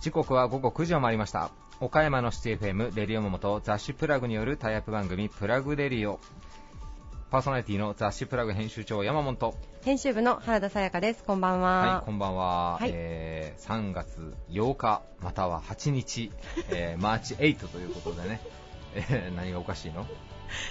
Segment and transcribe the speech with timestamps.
[0.00, 1.50] 時刻は午後9時を回りました。
[1.80, 6.20] 岡山のシティ FM レディオモモと雑誌プラグによるタイアップ番組プラグレディオ。
[7.32, 9.34] パーソナリティの雑誌プラグ編集長山本。
[9.34, 11.24] と編集部の原田さやかです。
[11.24, 11.94] こんばんは。
[11.94, 12.90] はいこんばんは、はい。
[12.94, 16.30] えー3月8日または8日、
[16.70, 18.40] えーマーチ8ということでね、
[18.94, 20.06] えー何がおかしいの？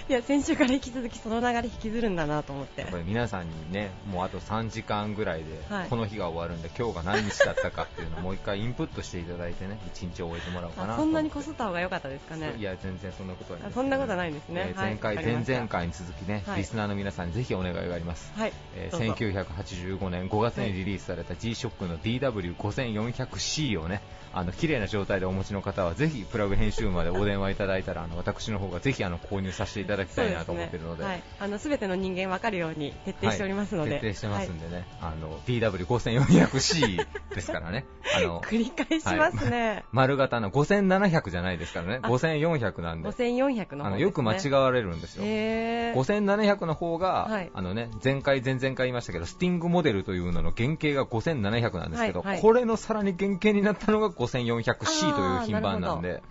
[0.08, 2.82] いや、先週から引き続きその流れ引きずるんだなと思って。
[2.82, 2.90] やっ。
[2.90, 5.88] ぱり皆さんにねもうあと3時間ぐらいではい。
[5.88, 12.54] この日が終わるんで、今日が何日だったかっていうのをもう一回インプットしていただいてね1日を終えてもらおうかなそんなにこすすった方が良かったですかね。
[12.58, 14.60] いや全然そんなことはないあそんなことはないですね。
[14.60, 14.70] はい。
[14.70, 15.52] えー前回、わかりました。
[15.52, 16.58] 前々回に続きね、はい。
[16.58, 18.52] リスナーの皆さんにぜひお願いがあります、はい。
[18.74, 31.04] えー1985年5月にリリースされた G-SHOCK の DW5400C をねあの綺麗な状態でお持ちの方はぜひプラグ編集部までお電話いただいたらあの私の方がぜひあの購入させていただきたいなと思ってるので。
[31.04, 31.22] はい。
[31.40, 33.92] あの、すべての人間分かるように徹底しておりますので。
[33.92, 34.00] はい。
[34.00, 34.66] 徹底してますんで。
[34.68, 37.84] でね、あの DW5400C ですからね。
[38.16, 39.84] あの繰り返しますね。
[39.92, 41.98] 丸型の5700じゃないですからね。
[42.02, 43.86] あ5400なんで、5400の。
[43.86, 45.24] あのよく間違われるんですよ。
[45.24, 45.98] へー。
[45.98, 47.50] 5700の方が、はい。
[47.52, 52.40] あのね、前回、前々回言いましたけど、スティングモデルというのの原型が5700なんですけど、はいはい。
[52.42, 56.22] これのさらに原型になったのが 5400C という品番なんで、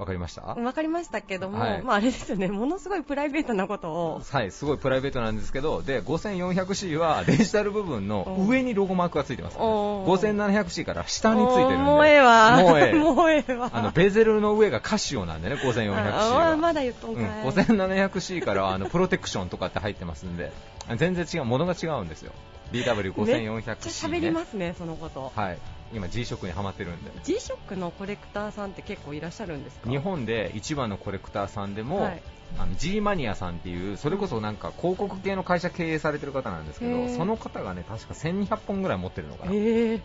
[0.00, 0.40] わかりました？
[0.42, 9.60] わかりましたけども、はいまああれですよね、ものすごいプライベートなことを、はい、すごいプライベートなんですけど、で、5400C はデジタル部分の上にロゴマークがついてます、ね。
[9.62, 11.76] おー 5700C から下についてるんで。
[11.76, 12.56] もうええわ。
[12.64, 13.70] もうええもうええわ。
[13.74, 16.52] あの、ベゼルの上がカシオなんでね、5400C は。
[16.52, 17.24] あまだ言っとんかい。
[17.24, 20.50] うん、5700C からはあのプロテクションとかって入ってますんで、
[20.96, 22.32] 全然違う、ものが違うんですよ。
[22.72, 24.30] めっちゃ DW5400C、喋りね。
[24.30, 25.32] ますね、そのこと。
[25.34, 25.58] はい。
[25.92, 27.10] 今 G-SHOCK にハマってるんで。
[27.24, 29.90] G-SHOCK のコレクターさんって結構いらっしゃるんですか？
[29.90, 32.22] 日本で一番のコレクターさんでも、はい
[32.58, 39.52] あの G マニアさんっていう、それこそなんか広告系の会社経営されてる方なんですけど、その方がね、確か1200本ぐらい持ってるのかな。
[39.52, 40.00] えー、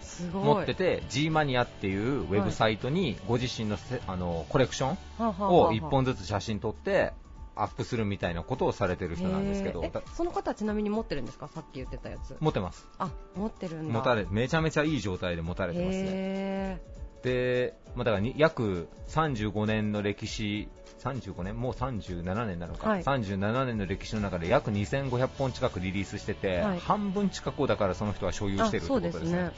[0.00, 0.44] すごい。
[0.44, 7.12] 持ってて G マニアっていうウェブサイトにご自身のせあのコレクションを1本ずつ写真撮って
[7.56, 9.82] アップするみたいなことをされてる人なんですけど
[10.14, 11.48] その方はちなみに持ってるんですか？
[11.48, 12.36] さっき言ってたやつ。
[12.38, 12.86] 持ってます。
[12.98, 13.92] あ、持ってるんだ。
[13.92, 16.04] 持たれめちゃめちゃいい状態で持たれてますね。
[16.04, 16.78] へ
[17.22, 20.68] で、まあ、だからに約35年の歴史
[21.02, 21.58] 35年？
[21.58, 23.02] もう37年なのか、はい。
[23.02, 26.78] 37年の歴史の中で約2500本近くリリースしてて、はい。
[26.78, 29.20] 半分近くをだからその人は所有してるってことですね。
[29.20, 29.52] ですね。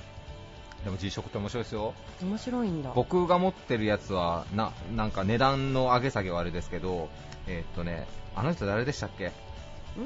[0.84, 1.94] でも G-SHOCK って面白いですよ。
[2.22, 2.92] 面白いんだ。
[2.94, 7.08] 僕が持ってるやつはななんか値段の上げ下げはあれですけど
[7.48, 9.32] えーっとねあの人誰でしたっけ？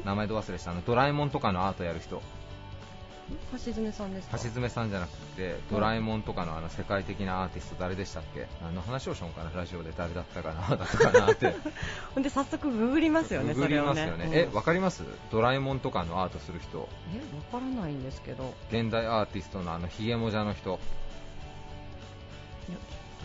[0.05, 0.71] 名前ど忘れした。
[0.71, 2.23] あのドラえもんとかのアートやる人。
[3.53, 4.39] 橋爪さんですか？
[4.39, 8.47] 橋爪さんじゃなくてドラえもんとかのあの世界的なアーティスト誰でしたっけ？
[8.63, 9.51] 何の話をしようかな。
[9.55, 10.61] ラジオで誰だったかな？
[10.77, 11.55] だったかなって。
[12.15, 14.27] ほんで早速ググりますよね、ググりますよね。
[14.27, 14.31] ね。
[14.33, 15.03] えうんわかります？
[15.31, 16.89] ドラえもんとかのアートする人。
[17.15, 17.19] え、
[17.55, 18.55] わからないんですけど。
[18.71, 20.79] 現代アーティストのあのひげもじゃの人。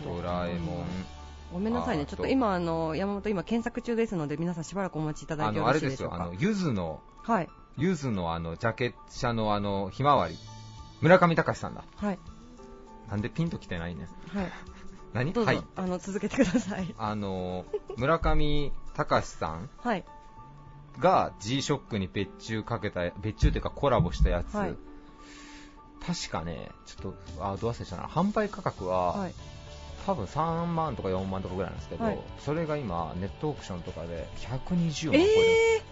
[0.04, 0.86] ドラえもん
[1.52, 6.16] ごめんなさいね、ちょっと今、あの山本、今検索中ですので、皆さんしばらくお待ちいただいてよあのあれろしいですしょうか。
[6.16, 6.30] でよ。
[6.30, 10.36] あのゆずのはい、ゆずのあのジャケ写のあのひまわり。
[11.00, 11.84] 村上隆さんだ。
[11.96, 12.18] はい、
[13.08, 14.08] なんでピンときてないね。
[14.28, 14.52] はい、
[15.14, 15.32] 何？
[15.32, 15.62] どうぞ、はい。
[15.76, 16.94] あの続けてください。
[16.98, 17.64] あの
[17.96, 20.04] 村上隆さんはい、
[20.98, 24.76] が G-SHOCK に別注かけた別注っていうかコラボしたやつ、はい。
[26.04, 28.04] 確かねちょっとあどう忘れしたな。
[28.04, 29.34] 販売価格は、はい、
[30.08, 32.18] 多分3万とか4万とかぐらいなんですけど、はい。
[32.38, 35.82] それが今ネットオークションとかで120万超ええー、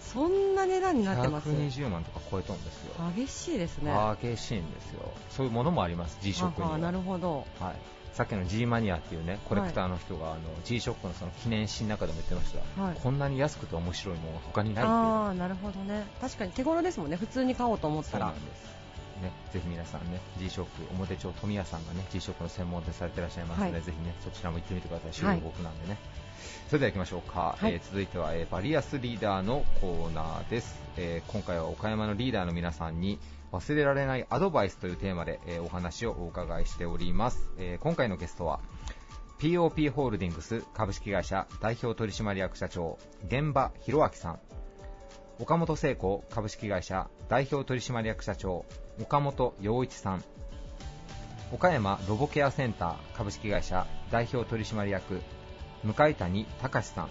[0.00, 2.94] そんな値段にてなってます？120万とか超えとんですよ。
[3.16, 3.92] 激しいですね。
[4.22, 5.10] 激しいんですよ。
[5.30, 6.66] そういうものもあります G-SHOCK には。
[6.68, 7.48] ははなるほど。
[7.58, 7.74] はい、
[8.12, 12.96] さっきの G マニアっていうねコレクターの人が、あの G-SHOCK のその記念誌の中でも言ってました、はい。
[13.02, 14.96] こんなに安くて面白いものは他にないっていう。
[14.96, 16.06] ああ、なるほどね。
[16.20, 18.26] 確かに手頃ですもんね、普通に買おうと思ったら。
[18.26, 18.46] そうなん。
[18.46, 18.85] です
[19.22, 23.82] ね、ぜひ皆さんね G-SHOCK 表町富谷さんがね G-SHOCK の専門店されてらっしゃいますので、はい。
[23.82, 25.12] ぜひねそちらも行ってみてください。
[25.12, 25.36] 集はい。
[25.38, 25.98] 合僕なんでね、
[26.68, 27.72] それでは行きましょうか、はい。
[27.72, 33.18] えー続いては、えーバリアスリーダーのコーナーです、えー今回は岡山のリーダーの皆さんに
[33.52, 38.60] 忘れられないアドバイスというテーマで、えーお話をお伺いしております、えー今回のゲストは
[39.38, 44.38] POP ホールディングス株式会社代表取締役社長現場博明さん。
[45.38, 48.64] 岡本製鋼株式会社代表取締役社長
[48.98, 50.24] 岡本洋一さん。
[51.52, 55.20] 岡山ロボケアセンター株式会社代表取締役
[55.84, 57.08] 向谷隆さん。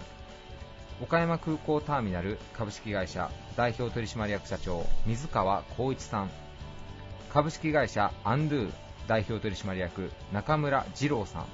[1.00, 6.30] 岡山空港ターミナル株式会社代表取締役社長水川光一さん。
[7.32, 8.72] 株式会社アンドゥ
[9.06, 11.44] 代表取締役中村二郎さん。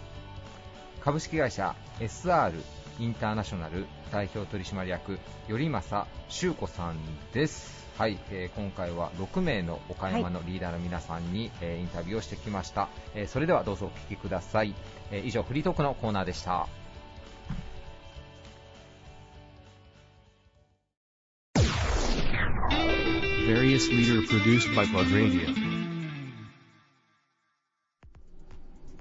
[1.02, 2.54] 株式会社 SR
[2.98, 6.96] インターナショナル代表取締役頼正修子さん
[7.34, 7.81] です。
[8.02, 14.74] はい、えー今回は6名の岡山のリーダーの皆さんに、えーインタビューをしてきました、えーそれではどうぞお聞きください、
[15.12, 16.66] えー以上フリートークのコーナーでした.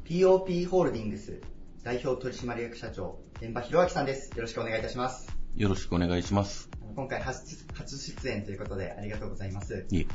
[0.05, 1.41] POP ホールディングス
[1.83, 4.29] 代表取締役社長、現場博明さんです。
[4.35, 5.40] よろしくお願いいたします。
[5.55, 6.69] よろしくお願いします。
[6.95, 9.85] 今回初初出演ということでありがとうございます。
[9.91, 10.07] いえ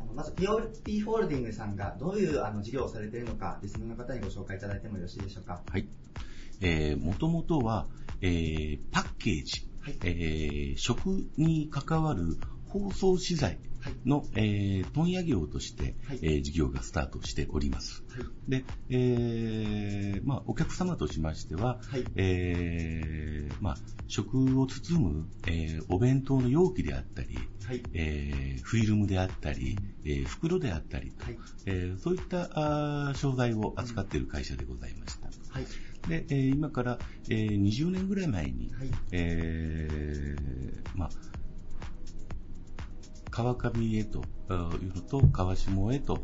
[0.00, 5.62] あのまず POP ホールディングスさんがどういうあの事業をされているのか、リスナーの方にご紹介いただいてもよろしいでしょうか？
[5.70, 5.86] はい。
[6.60, 7.86] えー、もともとは、
[8.20, 12.36] えー、パッケージ、はいえー、食に関わる
[12.72, 13.58] 包装資材
[14.06, 18.02] の、えー、問屋業として、はいえー事業がスタートしております。
[18.08, 18.50] はい。
[18.50, 23.76] で、えー、まあ、お客様としましては、はいえー、まあ、
[24.08, 27.82] 食を包む、えー、お弁当の容器であったり、はい。
[27.94, 31.38] えー、フィルムであったり、えー、袋であったりと、はい。
[31.66, 35.28] えーそういったあー商材を扱っている会社でございました。
[35.50, 35.66] はい。
[36.08, 36.98] で、えー今から、
[37.28, 38.90] えー20年ぐらい前に、はい。
[39.12, 41.10] えーまあ、
[43.32, 46.18] 川上へというのと、川下へと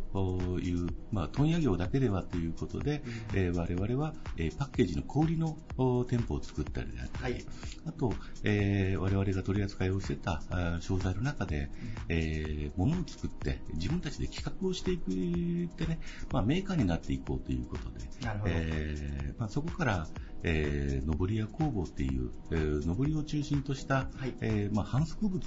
[0.63, 3.03] いう、まあ、問屋業だけではということで、
[3.35, 7.45] えー我々は、えーパッケージの小売りのお店舗を作ったりであったり、はい。
[7.87, 8.13] あと、
[8.45, 10.43] えー我々が取り扱いをしてた
[10.81, 11.71] 商材の中で、
[12.09, 16.01] えー、物を作って自分たちで企画をしていくってね、
[16.33, 18.07] まあ、メーカーになっていこうということで。
[18.47, 20.09] えーまあ、そこから、
[20.43, 25.41] えー、上り屋工房っていう、えー、上りを中心とした、はいえーまあ、反則物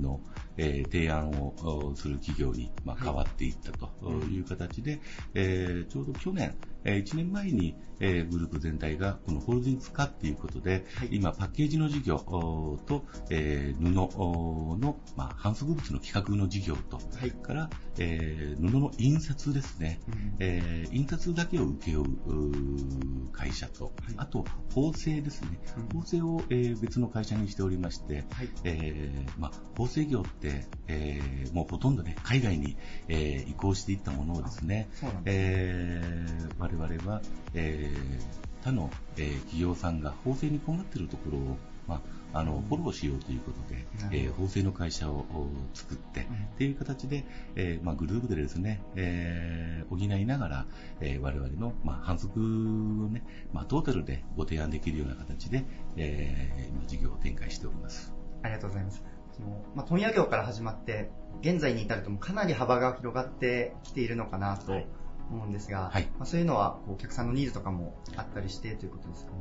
[0.00, 0.20] の、
[0.56, 3.04] えー提案をおする企業に、まあ、はい。
[3.06, 5.00] 変わっていったとうんいう形で、
[5.34, 17.30] えーちょうど去年、え1年前に、えーグループ全体がこのホールディングス化っていうことで、はい今パッケージの事業おと、えー布おの、まあ、反則物の企画の事業と、はい。
[17.30, 24.44] から、えー布の印刷ですね、うんえー印刷だけを請け負う会社と、はいあと
[24.74, 25.60] 縫製ですね、
[25.92, 28.48] うん縫製を、えー別の会社にしておりまして、はい。
[28.64, 32.76] えーまあ、縫製業って、えーもうほとんどね、海外に、
[33.08, 35.10] えー移行していったものをですね、すね。
[35.26, 37.20] えー我々は、
[37.54, 41.56] えー他の、えー企業さんが縫製に困っているところを、
[41.88, 42.00] ま
[42.32, 47.24] あ、あのフォローしようということで、なるほどえー縫製の会社をお作って、うんっていう形で、
[47.56, 50.66] えーまあ、グループでですね、えー補いながら、
[51.00, 55.64] えー我々の、まあ、反則をね、まあ、トータルでご提案できるような形で、
[55.96, 58.12] えー今事業を展開しております。
[58.42, 59.02] ありがとうございます。
[59.32, 61.10] そのまあ、問屋業から始まって、
[61.40, 64.86] 現在に至るともかなり幅が広がってきているのかなとはい
[65.30, 69.38] 思うんですが、はいまあ、そういうのはお客さんのニーズとかもあったりしてということですかね。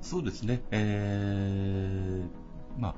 [0.00, 2.94] そうですね、えーまあ、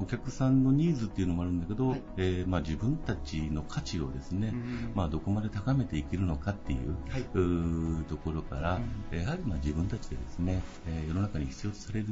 [0.00, 7.20] お客さんのニーズっていうのもあるんだけど、はいえーまあ、自分たちの価値をですね、うんまあ、どこまで高めていけるのかっていう、はい。
[7.34, 8.80] うーところから、
[9.12, 12.04] やはりまあ自分たちでですね、えー世の中に必要とされ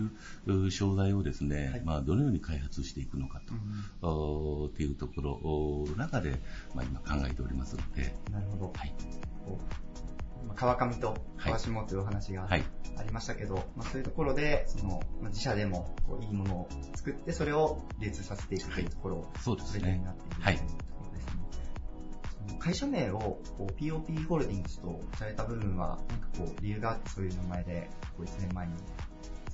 [0.47, 6.41] る商材をですね、はいまあどのように開発していくのかうんと、っていうところの中で、
[6.75, 8.73] まあ、今考えておりますので、なるほど。
[8.75, 8.93] はい。
[10.55, 12.65] 川上と川下というお話がはい。
[12.97, 20.43] ありましたけど、まあ、そういうところでその、まあ自社でもこういいものを作ってそれを流通させていくというところをそうです全てにねなっている。
[20.43, 21.33] はいというところですね。
[22.49, 23.41] その会社名を
[23.79, 28.73] POP ホールディングスとされた部分は何かこう理由があってそういう名前でこう1年前に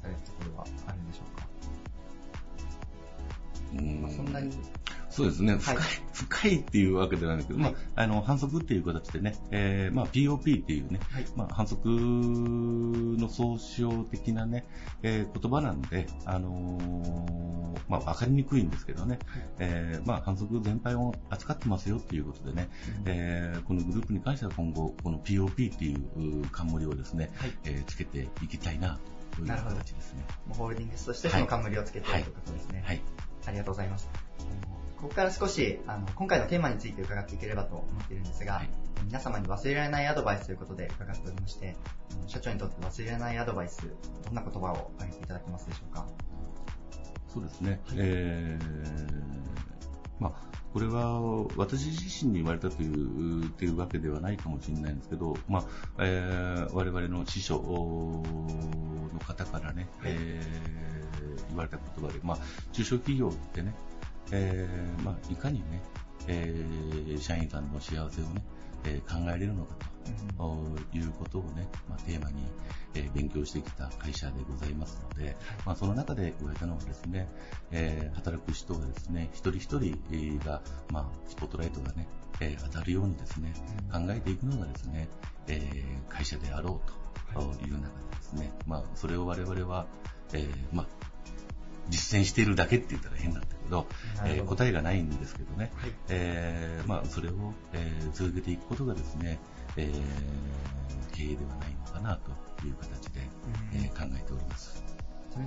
[0.00, 1.46] されたところはあるんでしょうか？
[3.74, 4.50] うーんまあ、そんなに
[5.14, 5.60] そうですね、はい。
[5.60, 5.78] 深い、
[6.12, 7.72] 深いっていうわけではないけど、はい。
[7.72, 11.26] まあ、あの、反則っていう形でね、えーまあ、POP っていうね、はい。
[11.36, 14.66] まあ、反則の総称的なね、
[15.02, 19.20] えー言葉なんで、あのーまあ、わかりにくいんですけどね、
[19.60, 22.68] えーまあ、反則全般を扱ってますよっていうことでね、
[23.04, 27.52] えーこのグループに関しては今後、この POP っていうう冠をですね、はい。
[27.64, 28.98] えーつけていきたいな、
[29.36, 29.76] というなるほど。
[29.76, 30.24] 形ですね。
[30.48, 32.22] もうホールディングスとしてその冠をつけている、はい。
[32.24, 32.82] ということですね。
[32.84, 33.00] はい。
[33.46, 34.23] ありがとうございます。
[35.00, 38.70] ここから少しあの今回のテーマについて伺っていければと思っているんですが、はい
[39.06, 41.76] 皆様に忘れられないアドバイスということで伺っておりまして、
[42.26, 43.82] 社長にとって忘れられないアドバイス、
[44.24, 46.06] どんな言葉を挙げていただけますでしょうか？
[47.28, 47.80] そうですね。
[47.86, 48.64] はいえー
[50.18, 50.32] まあ、
[50.72, 51.20] これは
[51.56, 55.64] 私自身に言われたというっていうわけではないかもしれないんですけど、まあ
[55.98, 58.22] えー我々の師匠の
[59.26, 60.84] 方からね、はいえー
[61.48, 62.38] 言われた言葉で、まあ、
[62.72, 63.74] 中小企業ってね、
[64.36, 65.82] えーまあ、いかにね、
[66.26, 68.42] えー社員さんの幸せをね、
[68.84, 69.74] えー考えれるのか
[70.36, 72.42] ということをね、まあ、テーマに、
[72.94, 77.28] えー勉強してきた会社でございますので、まあ、その中で言われたのはですね、
[77.70, 80.60] えー働く人がですね、一人一人えーが、
[80.90, 82.08] まあ、スポットライトがね、
[82.40, 83.52] えー当たるようにですね、
[83.92, 85.08] 考えていくのがですね、
[85.46, 89.86] えー会社であろうという中でですね、まあ、それを我々は、
[90.32, 90.86] えーまあ、
[91.90, 93.86] 実践しているだけって言ったら変なんだけど、ど。
[94.26, 95.90] えー答えがないんですけどね、はい。
[96.08, 97.32] えーまあ、それを、
[97.72, 99.38] えー続けていくことがですね、
[99.76, 100.02] えー
[101.16, 102.30] 経営ではないのかなと
[102.66, 103.20] いう形で、
[103.74, 104.82] えー考えております。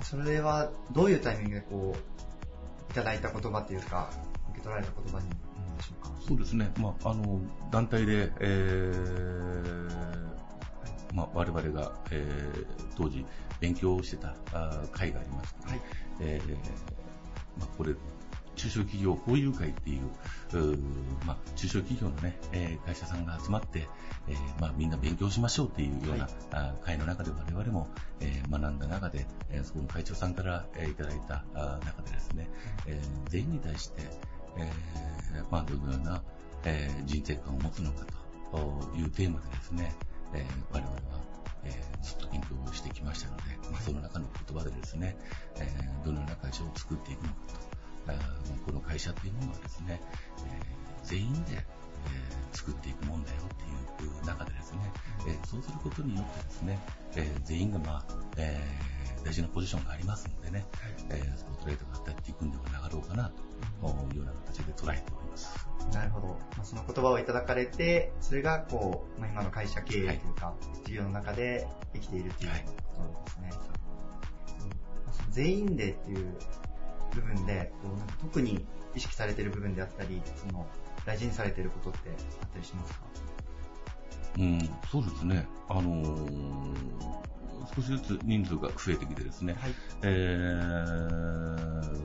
[0.02, 4.10] それはどういうタイミングでこう、いただいた言葉っていうか、
[4.50, 5.40] 受け取られた言葉になる
[5.72, 6.10] んでしょうか？
[6.26, 7.40] そうですね、まあ、あの
[7.70, 10.28] 団体で、えー
[11.14, 12.66] まあ、我々が、えー
[12.96, 13.24] 当時
[13.60, 15.80] 勉強をしてたあー会がありまして、はい
[16.20, 16.50] えー
[17.60, 17.94] まあ、これ
[18.56, 20.02] 中小企業交友会っていう
[20.52, 20.78] うー
[21.24, 23.86] まあ、中小企業の、ねえー会社さんが集まって、
[24.28, 26.32] えーまあ、みんな勉強しましょうっていうような、はい。
[26.52, 27.86] あー会の中で我々も、
[28.20, 32.48] えー学んだ中で、えーそこの会長さんから、えーいただいたあー中でですね、
[32.86, 34.02] えー全員に対して、
[34.56, 36.22] えーまあ、どのような、
[36.64, 38.04] えー人生観を持つのか
[38.50, 38.58] と
[38.96, 39.92] いうテーマでですね、
[40.34, 41.00] えー我々は、
[41.64, 45.16] えーずっと勉強をしてきましたので、まあ、その中の言葉でですね、
[45.56, 47.34] えーどのような会社を作っていくのか
[48.06, 50.00] と、あーこの会社というものはですね、
[50.46, 51.64] えー全員で、
[52.06, 54.78] えー作っていくもんだよっていう中でですね、
[55.28, 56.78] えーそうすることによってですね、
[57.16, 60.64] えー全員が、まあえー大事なポジションがありますのでね、
[61.10, 65.68] えースポットライトが当たっていくんではなかろうかなというような形で捉えております。
[65.92, 66.26] なるほど。
[66.28, 73.50] まあ、その言葉をいただかれて、それがこう、まあ、今の会社経営というか、事業の中で生きているというはいことですね。
[73.50, 76.36] うんまあその全員でっていう
[77.14, 80.66] 部分で、こうなんか特に意識されている部分であったり、その
[81.08, 82.10] 大事にされていることって
[82.42, 83.00] あったりしますか？
[84.36, 84.58] うん、
[84.92, 85.48] そうですね。
[85.70, 86.98] あのー
[87.74, 89.74] 少しずつ人数が増えてきてですね、はい。
[90.02, 91.98] えー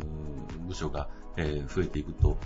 [0.67, 2.37] 部署が、えー増えていくと、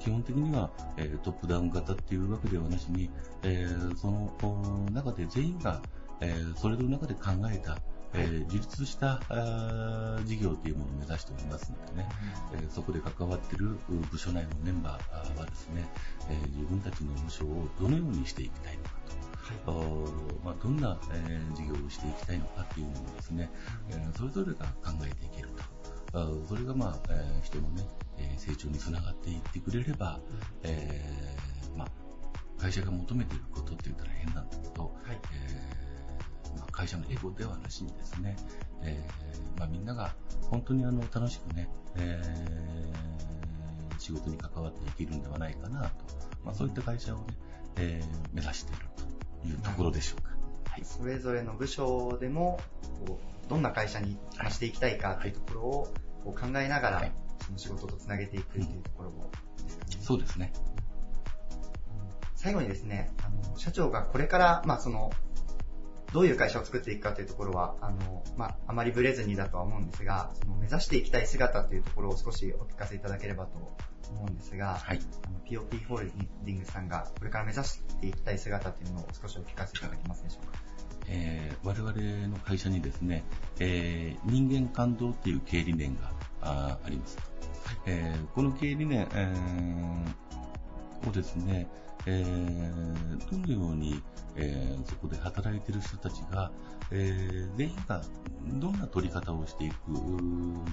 [0.00, 3.08] 基本的には、えートップダウン型っていうわけではなしに、
[3.42, 5.80] えーそのお中で全員が、
[6.20, 7.78] えーそれぞれの中で考えた、
[8.14, 9.20] えー自立した
[10.24, 12.08] 事業というものを目指しておりますのでね、
[12.54, 15.88] えーそこで関わっているう部署内のメンバーはですね、
[16.30, 18.90] えー自分たちの部署をどのようにしていきたいのか
[19.66, 23.50] と、おまあ、どんな、えー事業をしていきたいのかっていうのをですね、
[23.90, 25.62] えーそれぞれが考えていけると。
[26.14, 27.84] あそれが、まあえー人のね、
[28.18, 30.20] えー成長につながっていってくれれば、
[30.62, 31.88] えーまあ、
[32.60, 35.18] 会社が求めていることって言ったら変なんだけど、はい。
[35.34, 35.71] えー
[36.56, 38.36] まあ、会社のエゴではなしにですね、
[38.82, 40.14] えーまあ、みんなが
[40.50, 43.22] 本当にあの楽しくね、えー
[43.98, 45.88] 仕事に関わっていけるんではないかなと、
[46.44, 47.24] まあ、そういった会社をね、
[47.76, 48.82] えー目指している
[49.42, 50.30] というところでしょうか。
[50.68, 50.84] はい。
[50.84, 52.58] それぞれの部署でも、
[53.06, 54.18] こうどんな会社に
[54.50, 55.94] していきたいかというところを
[56.24, 57.12] こう考えながら、はい
[57.44, 59.30] その仕事とつなげていくというところもね。
[60.00, 60.52] そうですね。
[62.34, 65.12] 最後にですね、あの社長がこれから、まあ、その
[66.12, 73.56] どういう会社を作っていくかというところは、あのまあ、あまりブレずにだとは思うんですが、その目指していきたい姿というところを少しお聞かせいただければと
[74.10, 75.00] 思うんですが、はい。
[75.48, 76.12] POP ホール
[76.44, 80.58] ディングスさんがこれから目指していきたい姿というのを少しお聞かせいただけますでしょうか？
[81.08, 83.24] えー我々の会社にですね、
[83.58, 87.22] えー人間感動っていう経営理念がありますと、
[87.86, 91.66] えーこの経営理念、えーをですね、
[92.06, 94.02] えーどのように、
[94.36, 96.50] えーそこで働いている人たちが、
[96.90, 98.02] えー全員が
[98.60, 99.76] どんな取り方をしていくっ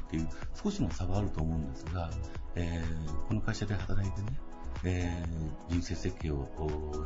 [0.09, 0.29] ていう
[0.61, 2.09] 少しの差はあると思うんですが、
[2.55, 4.39] えーこの会社で働いてね、
[4.83, 6.47] えー人生設計を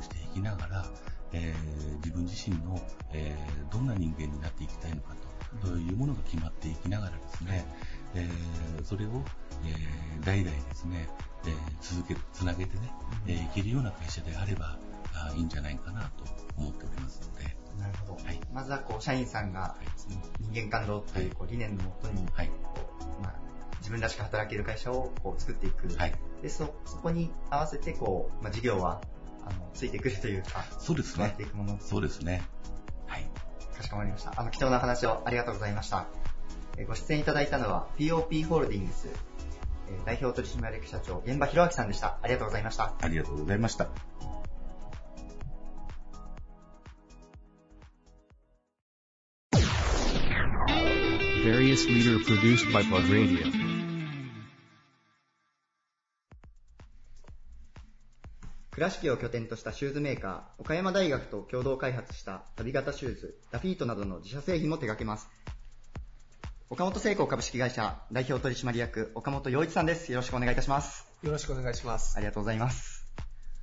[0.01, 0.85] していきながら、
[1.33, 2.79] えー自分自身の、
[3.11, 5.15] えーどんな人間になっていきたいのか
[5.61, 7.65] というものが決まっていきながらですね、
[8.15, 9.09] えーそれを、
[9.65, 11.09] えー代々ですね、
[11.45, 12.91] えー続け、つなげてね、
[13.27, 14.77] えーいけるような会社であれば
[15.13, 16.23] あーいいんじゃないかなと
[16.57, 18.23] 思っておりますので、なるほど。
[18.23, 20.15] はいまずはこう社員さんがその
[20.51, 22.47] 人間感動というこう理念のもとに、はい。
[22.47, 22.89] こ
[23.19, 23.33] うまあ、
[23.79, 25.87] 自分らしく働ける会社をこう作っていく。
[25.97, 26.13] はい。
[26.41, 29.01] でそそこに合わせてこう、まあ、事業は
[29.45, 31.43] あのついてくるというか、そうですねって。
[31.43, 32.43] いくものそうですね。
[33.07, 33.29] はい。
[33.75, 34.33] かしこまりました。
[34.37, 36.07] あの、貴重な話をありがとうございました。
[36.77, 39.07] えーご出演いただいたのは POP ホールディングス、
[39.89, 42.17] えー代表取締役社長、現場博明さんでした。
[42.21, 42.93] ありがとうございました。
[42.99, 43.89] ありがとうございました。
[51.43, 53.43] Various leader produced by Plug Radio.
[53.45, 53.73] は
[58.71, 65.29] 倉敷を拠点としたシューズメーカー、岡山大学と共同開発した旅型シューズ、ラフィートなどの自社製品も手掛けます。
[66.69, 70.11] 岡本製鋼株式会社代表取締役、岡本洋一さんです。
[70.11, 71.05] よろしくお願いいたします。
[71.21, 72.19] よろしくお願いしますあ。
[72.19, 73.05] りがとうございます。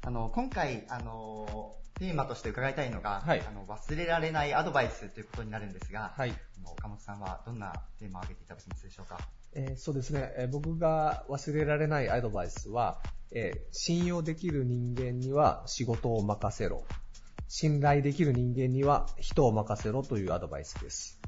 [0.03, 6.33] あの、今回、あの、テーマとして伺いたいのが、はいあの忘れられないアドバイスということになるんですが、はい。
[6.65, 9.19] 岡本さんはどんなテーマを挙げていただけますでしょうか？
[9.55, 13.03] えーそうですね、えー僕が忘れられないアドバイスは、
[13.33, 16.85] えー信用できる人間には仕事を任せろ。
[17.49, 21.21] 信頼できる人間には人を任せろというアドバイスです。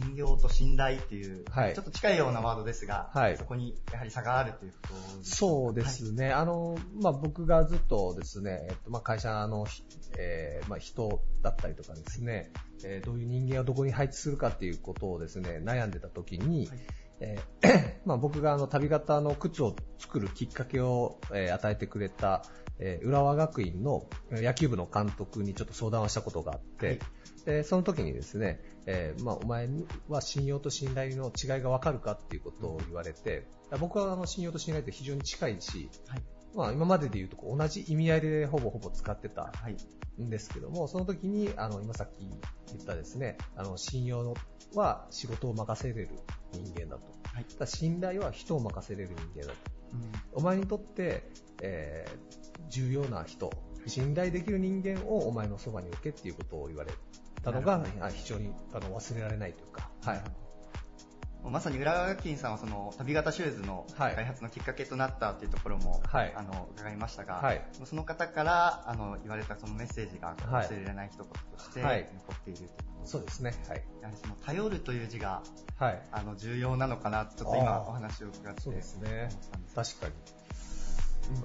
[0.00, 1.74] 信用と信頼っていう、はい。
[1.74, 3.36] ちょっと近いようなワードですが、はい。
[3.36, 6.32] そこにやはり差があるということそうですね。
[6.32, 9.82] あの、まあ、僕がずっとですね、えっと、まあ、会社の、ひ
[10.18, 12.50] えーまあ、人だったりとかですね、
[12.84, 16.78] えーどういう人間をどこに配置するかっていうことをですね、悩んでた時に、はい。
[17.20, 22.42] えー まあ、僕があの、旅型の靴を作るきっかけを、えー与えてくれた、
[22.80, 26.98] えー浦和学院のえー野球部の監督にちょっと相談をしたことがあって、はい
[27.46, 33.48] でその時にですね、えーまあ、お前には信用と信頼の違いがわかるかっていうことを言われて、
[33.80, 36.22] 僕はあの信用と信頼って非常に近いし、はい
[36.54, 39.76] まあ、今までで言うと同じ意味合いでほぼほぼ使ってたはい。
[40.22, 42.28] んですけども、その時に、あの、今さっき
[42.74, 44.34] 言ったですね、あの、信用
[44.74, 46.10] は仕事を任せれる
[46.52, 47.10] 人間だと。
[47.32, 49.58] はいただ信頼は人を任せれる人間だと。
[49.94, 51.30] うんお前にとって、
[51.62, 52.39] えー
[52.70, 53.50] 重要な人、
[53.86, 56.92] 信頼できる人間をお前のそばに置けっていうことを言われ
[57.42, 60.22] たのが、非常にあの忘れられないというか、はい。
[61.42, 64.14] まさに浦和学院さんはその旅型シューズのはい。
[64.14, 66.34] 開発のきっかけとなったというところも、はい。
[66.36, 67.64] あの伺いましたが、はい。
[67.84, 70.66] その方からあの言われたそのメッセージがはい。
[70.66, 72.08] 忘れられない一言としてはい。
[72.14, 72.74] 残っているというこ
[73.04, 73.82] とそうですね、はい。
[74.02, 75.42] やはりその頼るという字が
[75.78, 76.02] はい。
[76.12, 79.30] あの重要なのかなちょっと今お話を伺ってそうですね。
[79.74, 80.12] 確かに。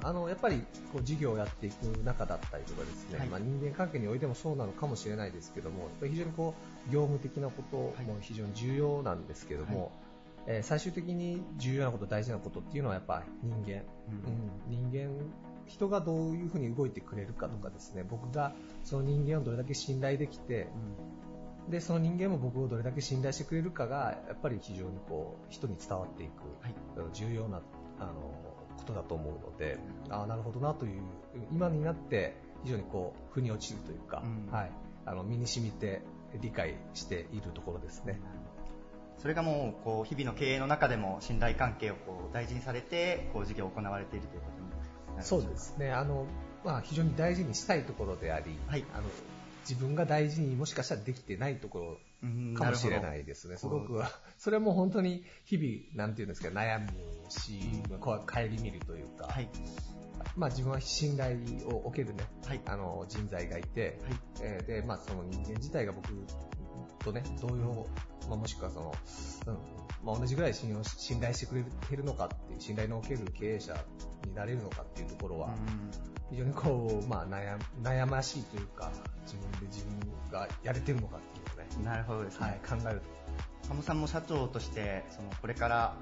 [0.02, 3.28] うんあの、やっぱり、こう、事業をやっていく中だったりとかですね、はい。
[3.28, 6.54] まあ、人間関係においてもそうなのかもしれないですけども、非常にこ
[6.90, 9.92] う、業務的なことも非常に重要なんですけども、
[10.48, 13.82] えー最終的に重要なこと、大事なことっていうのはやっぱ人間、
[14.70, 15.10] うん、人間、
[15.66, 20.68] 人がどういうふうに動いてくれるかとかですね、僕がその人間をどれだけ信頼できて、
[21.70, 27.62] で、その人間も僕をどれだけ信頼してくれるかが、やっぱり非常にこう、人に伝わっていく、はいうん重要な、
[28.00, 28.12] あの、
[28.86, 31.02] ことだと思うので、ああ、なるほどなという、
[31.52, 34.72] 今になって非常にこう、腑に落ちるというか、うんはい、
[35.06, 36.02] あの、身に染みて
[36.40, 38.20] 理解しているところですね。
[39.18, 45.92] それがもうこう日々の経営の中でも信頼関係をこう大事にされてこう事業を行われているということになるんでしょかそうですね。
[45.92, 46.28] あの、
[46.64, 49.04] まあ、非常に大事にしたいところであり、はいあの、
[49.68, 51.98] 自分が大事にもしかしたらできてないところうん
[52.56, 53.58] かもしれないですね。
[53.58, 54.02] すごく、
[54.38, 56.90] それも本当に日々、なんていうんですか、悩む
[57.30, 57.60] し、
[58.00, 59.50] こう顧みるというか、はい。
[60.36, 62.62] まあ自分は信頼を受けるね、はい。
[62.66, 64.20] あの人材がいて、はい。
[64.42, 66.10] えーで、まあその人間自体が僕
[67.04, 67.88] とね、同様、
[68.28, 68.96] まあもしくはその、
[69.48, 69.58] うん、
[70.06, 73.76] まあ同じぐらい信用し信頼してくれてるのかっていう、信頼のおける経営者
[74.26, 75.54] になれるのかっていうところは、
[76.32, 78.92] 非常にこう、まあ悩悩ましいというか、
[79.26, 80.00] 自分で自分
[80.32, 81.45] がやれてるのかっていう
[81.84, 83.02] なるほどですね、はい、考える。
[83.02, 83.70] と。
[83.70, 85.96] 鴨さんも社長としてそのこれから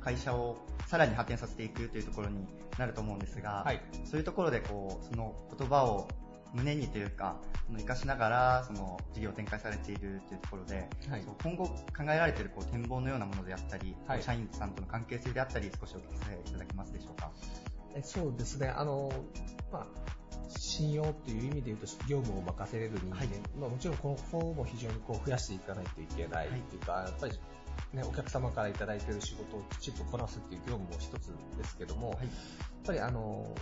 [0.00, 2.46] 会社をさらに発展させていくというところに
[2.78, 3.80] なると思うんですが、はい。
[4.04, 6.08] そういうところでこうその言葉を
[6.54, 11.24] 胸にというかその生かしながらその事業を展開されているというところで、はい。
[11.42, 14.22] 今後考えられているこう展望のようなものであったり、はい。
[14.22, 17.30] 社員さんとの関係性であったり少しお聞かせいただけますでしょうか？
[17.94, 19.12] えそうですね、あの、
[19.72, 19.86] まあ、
[20.58, 23.28] 信用っていう意味で言うと、業務を任せれる人間、はい。
[23.58, 27.32] まあ、もちろんこの方も非常にこう増やしていかないといけないっていうか、やっぱり、
[27.92, 32.18] ね、お客様からいただいている仕事をきちっとこなすっていう業務も一つですけども、はい。
[32.18, 32.26] やっ
[32.86, 33.54] ぱりあの、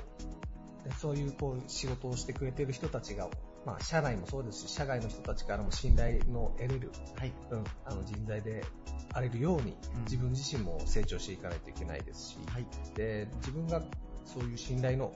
[0.85, 3.29] ねそういうこう仕事をしてくれている人たちが、
[3.67, 7.33] まあ、社内もそうですし、社外の人たちからも信頼の得れる、はい。
[7.51, 8.65] うん、あの人材で
[9.13, 10.05] あれるように、うん。
[10.05, 12.67] 自分自身も成長していかないといけないですし、はい。
[12.95, 13.83] で自分が
[14.25, 15.13] そういう信頼の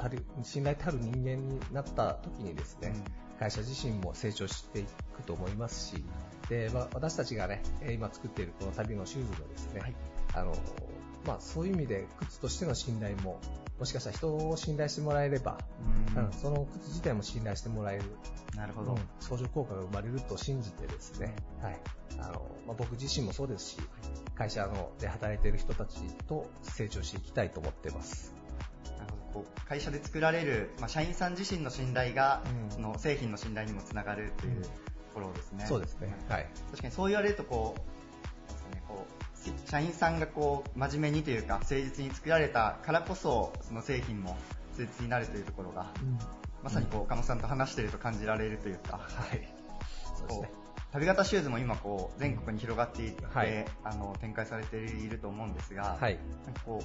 [0.00, 2.94] たる信頼たる人間になった時にですね、
[3.38, 4.84] 会社自身も成長してい
[5.16, 6.04] くと思いますし、
[6.48, 9.94] でまあ私たちがね、えー今作っているこの旅のシューズのですね、はい。
[10.34, 10.56] あの
[11.26, 13.40] まあ、そういう意味で靴としての信頼も、
[13.78, 15.58] もしかしたら人を信頼してもらえれば、
[16.16, 16.24] うん。
[16.24, 18.04] うんその靴自体も信頼してもらえる、
[18.56, 21.80] なるほど、うん相乗効果が生まれると信じてですね、はい。
[22.18, 23.76] あのまあ、僕自身もそうですし、
[24.34, 28.39] 会社ので働いている人たちと成長していきたいと思っています。
[29.32, 32.70] こう会社で作られる、まあ、社員さん自身の信頼が、うん。
[32.70, 34.68] その製品の信頼にもつながるというと
[35.14, 35.66] ころですね。
[35.66, 36.14] そうですね。
[36.28, 36.46] はい。
[36.70, 39.06] 確かにそう言われるとこう、ですかね、こ
[39.66, 44.36] う社員さんがこう真面目にというか誠実に作られたからこそその製品も
[45.00, 45.92] になるというところが、
[46.62, 49.48] まさにこう岡本さんと話していると感じられるというか、はい。
[50.16, 50.50] そうですね、
[50.92, 56.84] 旅型シューズも今こう全国に広がっていって、はい、あの展開されていると思うんですが、はい、なんかこう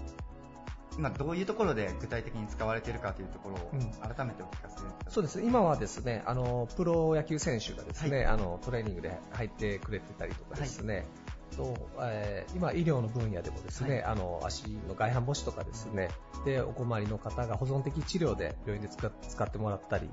[0.98, 5.42] 今どういうところで具体的に使われているかというところを改めてお聞かせ、うん、そうです。
[5.42, 11.06] 今はですねあのプロ野球選手がですね、はい、あのトレーニングで入ってくれてたりとかですね、はい
[11.56, 16.10] と、えー、今、医療の分野でもですね、はい、あの足の外反母趾とかですね
[16.46, 20.08] でお困りの方が保存的治療で病院で使使ってもらったり、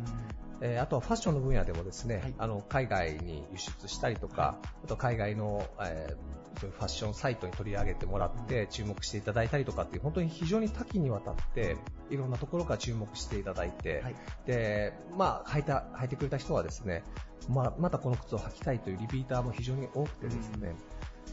[0.60, 11.76] うん、えー、あとはファッションの分野でもですね、はい、あの海外に輸出したりとか、はい、あと海外の、えー、そういうファッションサイトに取り上げてもらって注目していただいたりとかっていう本当に非常に多岐にわたって
[12.10, 14.04] いろんなところから注目していただいて、
[14.44, 17.04] でまあ、履いた履いてくれた人はですね
[17.48, 20.76] まあ、またこの靴を履きたいというリピーターも非常に多くてですね、うん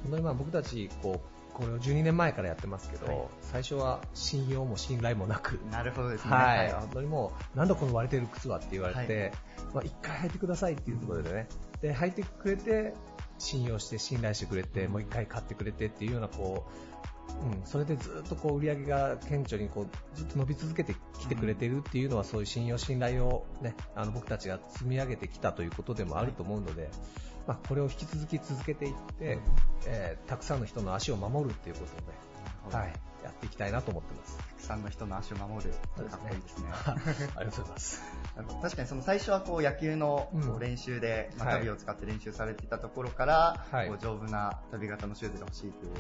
[0.04, 9.32] 本当にまあ僕たちこうこれを12年前からやってますけど、はい、最初は信用も信頼もなく、なるほどですね、はい、本当にもう、なんだこの割れてる靴はって言われて、はい、
[9.74, 11.50] まあ、1回履いてくださいっていうところでね、
[11.82, 12.94] で履いてくれて、
[13.40, 26.90] 信用して信頼してくれて、もう1回買ってくれてっていうようなこう、うん、それでずっとこう売り上げが顕著にこうずっと伸び続けてきてくれてるっていうのは、そういう信用、信頼を、ね、あの僕たちが積み上げてきたということでもあると思うので、
[27.50, 29.40] まあ、これを引き続き続けていって、
[29.88, 31.86] えー、たくさんの人の足を守るっていうこ
[32.70, 34.38] とで、はい、やっていきたいなと思ってます。
[34.38, 35.72] たくさんの人の足を守る。
[35.72, 36.70] かっこいいですね。
[37.36, 38.04] ありがとうございます。
[38.62, 45.94] 確かにその最初はこう野球の練習で、まあ、旅を使って練習されていたところから、はい、こう丈夫な旅型のシューズが欲しいという、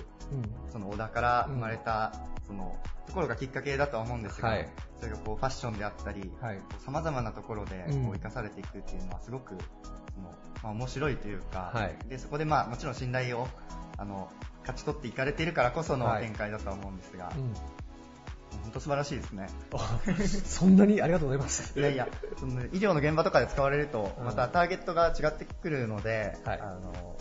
[0.71, 2.13] その小田から生まれた、
[2.45, 6.31] そのところがきっかけだとは思うんですが、はい、それがこうファッションであったり、
[6.85, 9.57] さまざまなところでこう生かされていくっていうのはすごく
[10.19, 13.47] そのまあ、面白いというか、はい、でそこでまあもちろん信頼を
[13.97, 14.29] あの
[14.61, 17.53] 勝ち取っていかれているからこその展開だとは思うんですが、はいうん、
[18.63, 19.49] 本当素晴らしいですね。
[20.45, 21.73] そんなにありがとうございます。
[21.79, 27.15] いやいや、その医療の現場とかで使われると、またターゲットが違ってくるので、うん、あの、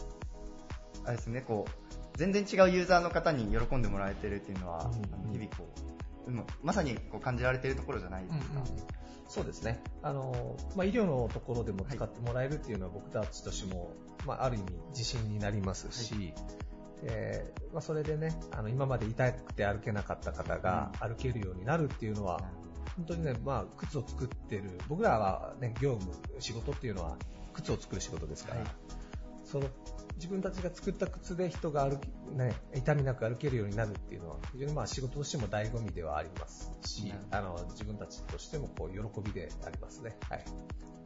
[1.04, 4.90] あれですね、こう、全然違うユーザーの方に喜んでもらえてるっていうのは、
[5.24, 5.68] うん、日々こ
[6.28, 8.44] う、まさにこう感じられているところじゃないですか。
[8.54, 9.82] うんうんそうですね。
[10.02, 13.92] あの、まあ、医療のところでも使ってもらえるっていうのは僕たちとしても、
[14.26, 16.34] まあ、ある意味自信になりますし、はい、
[17.02, 22.40] えー、まあ、それでね、あの、今まで痛くて歩けなかった方が歩けるようになるっていうのは、
[22.96, 27.16] 本当にね、まあ、靴を作ってる、僕らはね、業務、仕事っていうのは
[27.52, 28.68] 靴を作る仕事ですから、はい、
[29.50, 29.66] その
[30.16, 40.16] 自分たちが作った靴で人が歩き、ね、痛みなく歩けるようになるっていうのは非常にまあ仕事としても醍醐味ではありますし、あの自分たちとしてもこう喜びでありますね。
[40.28, 40.44] はい。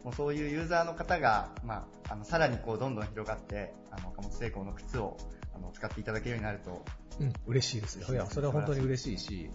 [0.02, 5.16] もうそういうユーザーの方が、まあ、あのさらにこうどんどん広がって、あの岡本成功の靴を
[5.54, 6.84] あの使っていただけるようになると、
[7.20, 8.12] うん、嬉しいですよ。
[8.12, 9.50] いや、それは本当に嬉しいし、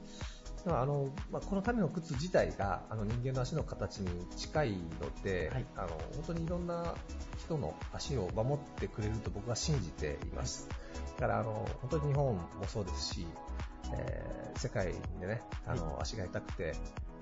[0.75, 6.95] あのまあ、このための靴自体があの人間の足の形に近いので、はい、あの本当にいろんな
[7.37, 10.67] 人の足を守ってくれると僕は信じています。
[11.19, 13.27] だからあの本当に日本もそうですし、
[13.93, 16.75] えー、世界でねあの、はい、足が痛くて、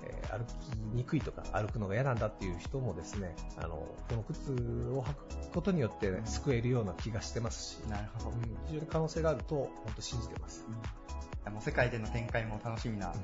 [0.04, 4.50] えー、歩きにくいとか歩くのが嫌なんだっていう人もですねあのこの靴
[4.92, 10.64] を履くことによって、ね、救えるような気がしてますし、なるほど、うん、非常に可能性があると本当信じてます。
[10.68, 11.16] うん
[11.50, 13.14] もう世界での展開も楽しみな、うん、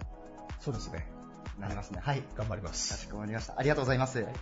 [0.61, 1.07] そうですね。
[1.59, 2.01] なりますね。
[2.03, 2.23] はい。
[2.37, 2.93] 頑張ります。
[2.93, 3.55] かしこまりました。
[3.59, 4.21] ありがとうございます。
[4.21, 4.33] はい、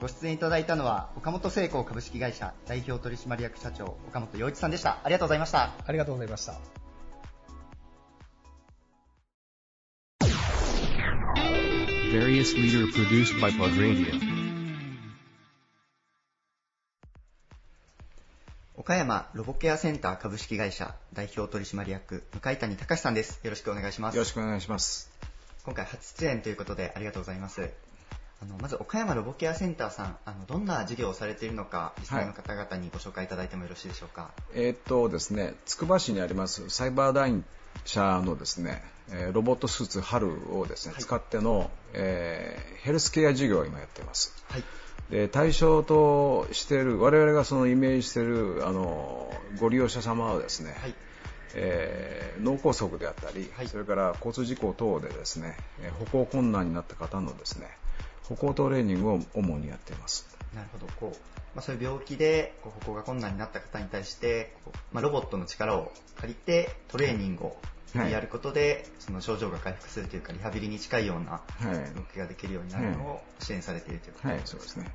[0.00, 4.98] ご出演いただいたのは、岡本製鋼株式会社代表取締役社長、岡本洋一さんでした。
[5.02, 5.72] ありがとうございました。
[5.86, 6.54] ありがとうございました。
[12.12, 14.29] various leader produced by Radio.
[18.90, 23.38] 岡山ロボケアセンター株式会社代表取締役向谷隆さんです。
[23.44, 24.16] よろしくお願いします。
[24.16, 25.12] よろしくお願いします。
[25.64, 27.70] 今回初出演ということでありがとうございます。
[28.42, 34.22] あのまず岡山ロボケアセンターさん、あのどんな事業をされているのか、リスナーの方々にご紹介いただいてもよろしいでしょうか。
[34.22, 37.44] はい、えー、っとですね、つくば市にありますサイバーダイン
[37.84, 38.82] 社のですね、
[39.32, 44.34] ロボットスーツ春をですね、はい、使っての、えー、ヘルスケア事業を今やっています。
[44.48, 44.64] はい
[45.10, 50.94] で対象としている我々がそのイメージしているあのご利用者様はですね、はい、
[51.54, 55.56] えー、脳梗塞であったり、はい、それから交通事故等でですね
[55.98, 57.66] 歩行困難になった方のですね
[58.22, 60.28] 歩行トレーニングを主にやっています。
[60.54, 60.86] なるほど。
[61.00, 61.16] こう、
[61.56, 64.54] まあ、そういう病気でこう歩行が困難になった方に対して
[64.92, 67.56] まあ、ロボットの力を借りてトレーニングを
[67.94, 71.40] やることで、はい、その症状が回復するというかリハビリに近いような
[71.94, 74.28] 動きができるようになるのを支援されているということ。
[74.28, 74.94] です、はい、はい、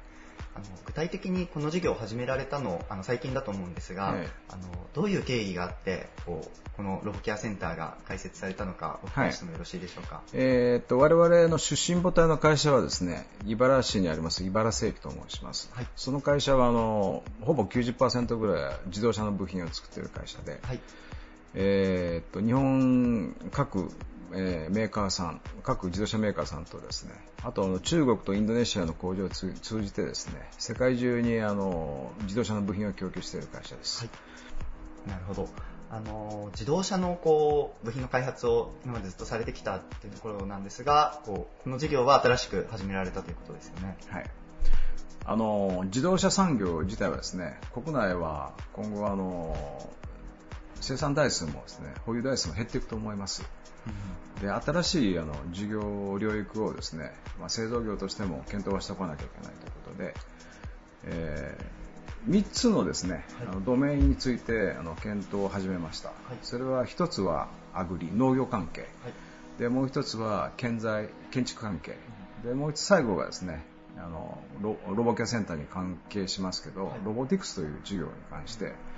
[0.55, 10.21] あの具体的にこの事業を始められたのあの最近だと思うんですが、ええあのどういう経緯があってこうこのロボケアセンターが開設されたのかお聞きしてもよろしいでしょうか？
[10.33, 15.87] えーっと我々の出身母体の会社はですね茨城市にあります茨製機と申します、はい。
[15.95, 20.79] その会社はあのほぼ90%ぐらい自動車の部品を作っている会社で、はい
[21.55, 23.89] えーっと日本各、
[24.33, 27.13] えーメーカーさん各自動車メーカーさんとですね
[27.43, 34.09] あとあの中国とインドネシアの工場を通通じてですね世界中にあの自動車の部品を供給している会社です、はい
[35.07, 35.47] なるほど。
[35.91, 43.95] あの自動車のこう部品の開発を今までずっとされてきたっていうところなんですが、こうこの事業は新しく始められたということですよね。
[44.09, 44.29] はい、
[45.25, 49.55] あの自動車産業自体はですね国内は今後あの
[50.85, 53.43] 生産台数もですね保有台数も減っていくと思います。
[54.41, 60.13] で新しいあの事業領域をですね、まあ、製造業としても検討はしておかなきゃいけないということで、
[61.05, 61.57] え
[62.27, 63.47] 3つのですね、はい。
[63.51, 66.13] あのドメインについてあの検討を始めました、い。
[66.43, 68.89] それは1つはアグリ農業関係、はい。
[69.59, 71.97] でもう1つは建材建築関係。
[72.43, 73.63] でもう一つ最後がですね
[73.97, 76.99] あのロロボケアセンターに関係しますけど、はい。
[77.05, 78.94] ロボティクスという事業に関して、えー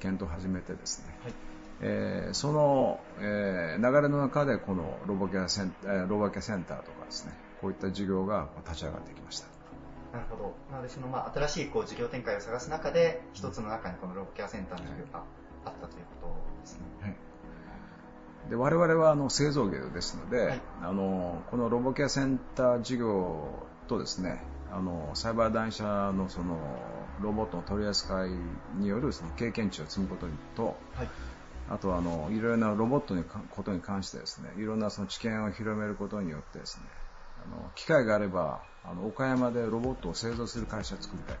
[0.00, 1.32] 検討を始めてですね、はい。
[1.80, 9.46] えーその、えー流れの中でこのロボケアセン,、えーロボケアセンターとかですねこういった事業が立ち上がってきました。
[10.12, 10.54] なるほど。
[10.70, 15.24] なのでそのまあ新しいこう事業展開を探す中で一つの中にこのロボケアセンターの事業が
[15.66, 16.80] あったということですね。
[17.00, 17.16] はい。
[18.50, 20.60] で我々はあの製造業ですので、はい。
[20.82, 23.48] あのこのロボケアセンター事業
[23.88, 26.56] とですねあのサイバーダイン社のその
[27.20, 28.30] ロボットの取り扱い
[28.74, 31.08] によるその経験値を積むこととはい。
[31.68, 36.84] あとはあのいろいろなロボットにかことに関してですねいろんなその知見を広めることによってですね
[37.44, 41.36] あの機会があればあの岡山でロボットを製造する会社を作りたい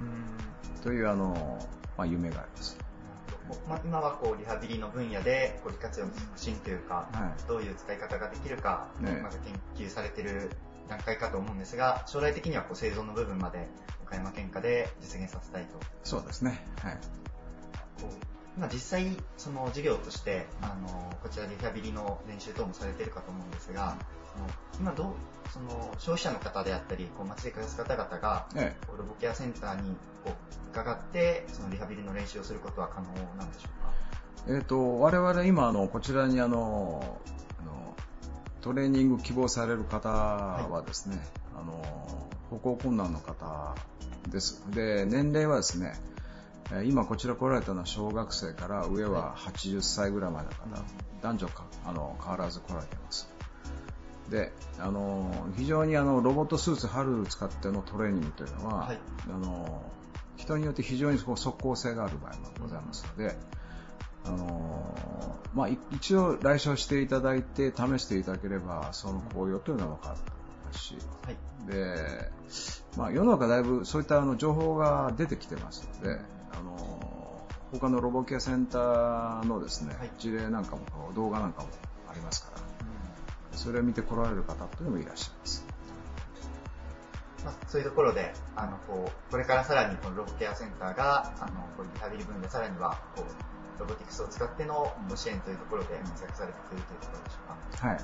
[0.00, 1.66] うんとというあの、
[1.96, 2.78] まあ、夢があります。
[3.68, 10.50] まあ、今はこうリハビリの分野でこう利活用の促進というか、はいどういう使い方ができるか、ねまだ研究されている
[10.90, 13.68] 段階かと思うんですが、将来的にはこう製造の部分まで
[14.02, 15.78] 岡山県下で実現させたいと。
[16.04, 16.62] そうですね。
[16.82, 16.94] はい。
[18.00, 18.14] こう
[18.58, 23.96] 今実際その事業としてあのこちらでリハビリの練習等もされているかと思うんですが、
[24.34, 24.46] その
[24.80, 25.14] 今どう
[25.50, 33.06] その消費者の方であったりこう街で暮らす方々がえこうロボケアセンターにこう伺ってそのリハビリの練習をすることは可能
[33.38, 33.90] なんでしょうか？
[34.48, 37.20] えっ、と、我々今、あの、こちらにあの
[38.60, 41.18] トレーニング希望される方はですね、
[41.58, 41.82] あの、
[42.50, 43.74] 歩行困難の方
[44.28, 44.62] です。
[44.70, 45.94] で、年齢はですね、
[46.72, 50.84] えー今こちら来られたのは小学生から上は80歳ぐらいまでの方、
[51.20, 53.28] 男女かあの変わらず来られています。
[54.30, 58.98] で、あの、非常にあの、ロボットスーツ春使ってのトレーニングというのは、はい。
[59.28, 59.82] あの、
[60.36, 63.36] 人によって非常に即効性がある場合もございますので、
[64.24, 64.94] あの
[65.54, 71.36] まあ、い一度来所していただいて試していただければその効用というのは分かると思いますし、はい。
[71.66, 72.30] で
[72.96, 76.20] まあ、世の中だいぶそういったあの情報が出てきてますので、
[76.52, 80.82] あの他のロボケアセンターのですね、はい事例なんかも
[81.14, 81.68] 動画なんかも
[82.08, 82.62] ありますから
[83.52, 85.66] それを見て来られる方というのもいらっしゃいます。
[87.44, 93.24] まあ、そういうところで、あの、こう、これからさらにこのロボケアセンターが、あの、こういうリハビリ分野、さらには、こう、
[93.80, 97.88] ロボティクスを使ってのご支援というところで活躍されてくるというところでしょうか。
[97.88, 98.00] はい。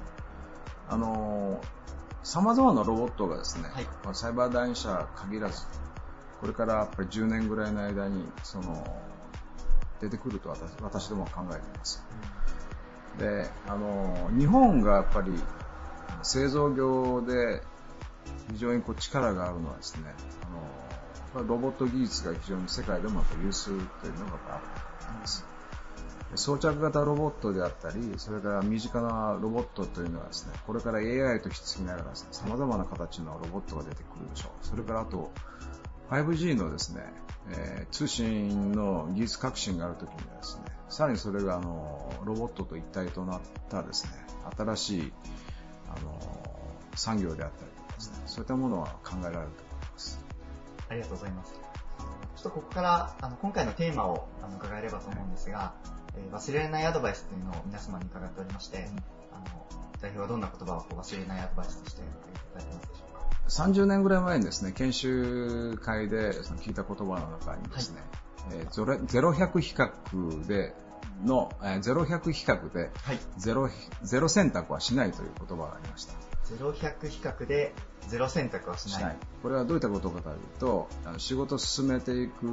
[0.89, 1.61] あの
[2.23, 5.63] 様々なロボットがですね、はいまあサイバーダイン社限らず、
[6.41, 8.85] これからやっぱり10年ぐらいの間に、その、
[10.01, 12.05] 出てくると私私どもは考えています。
[13.19, 15.33] で、あの日本がやっぱり
[16.23, 17.63] 製造業で
[18.53, 20.15] 非常にこう力があるのはですね、
[21.35, 24.67] あのロボット技術が非常に世界でもやっぱ優秀というのがある
[25.01, 25.56] と思います。
[26.35, 34.67] 装着型ロボットであったり、それから身近なロボットというのはですね、これから AI と引き継ぎながらですね、様々な形のロボットが出てくるでしょう。
[34.67, 35.31] それからあと、
[36.11, 37.03] 5G のですね、
[37.51, 44.13] えー通信の技術革新があるときにはですね、さらにそれがあの、ロボットと一体となったですね、
[44.57, 45.13] 新しい、
[45.89, 46.19] あの、
[46.95, 50.25] 産業であったりとかですね、そういったものは考えられると思います。
[50.89, 51.53] ありがとうございます。
[51.53, 51.61] ちょ
[52.41, 55.75] っとここから、あの、今回のテーマをあの伺えればと思うんですが、
[56.17, 58.89] えー忘れられないアドバイスというのを皆様に伺っておりまして、
[59.33, 59.67] あの、
[60.01, 62.05] 代表はどんな言葉を忘れられないアドバイスとしてい
[62.55, 68.01] ただけますでしょうか？30年ぐらい前にですね、研修会でその聞いた言葉の中にですね、
[68.53, 70.75] えーゼロゼロ百比較で
[71.25, 73.19] の、えー、0100比較で、はい。
[73.39, 73.69] ゼロ、
[74.03, 76.15] ゼロ選択はしないという言葉がありました。
[76.47, 77.75] 0100比較で
[78.09, 79.17] 0選択はしない。
[79.43, 82.47] これはどういったことかというと、あの仕事を進めていく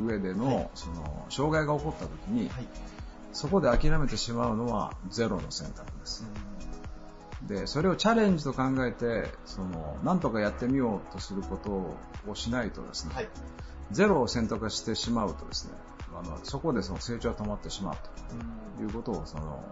[0.00, 2.68] 上での、はいその、障害が起こった時に、はい。
[3.32, 6.24] そこで諦めてしまうのはゼロの選択です。
[7.46, 11.70] で、それをチャレンジと考えて、その、なんとかやってみようとすること
[12.30, 13.28] をしないとですね、はい。
[13.92, 15.72] ゼロを選択してしまうとですね、
[16.14, 17.96] あのそこでその成長が止まってしまう
[18.76, 19.62] ということをその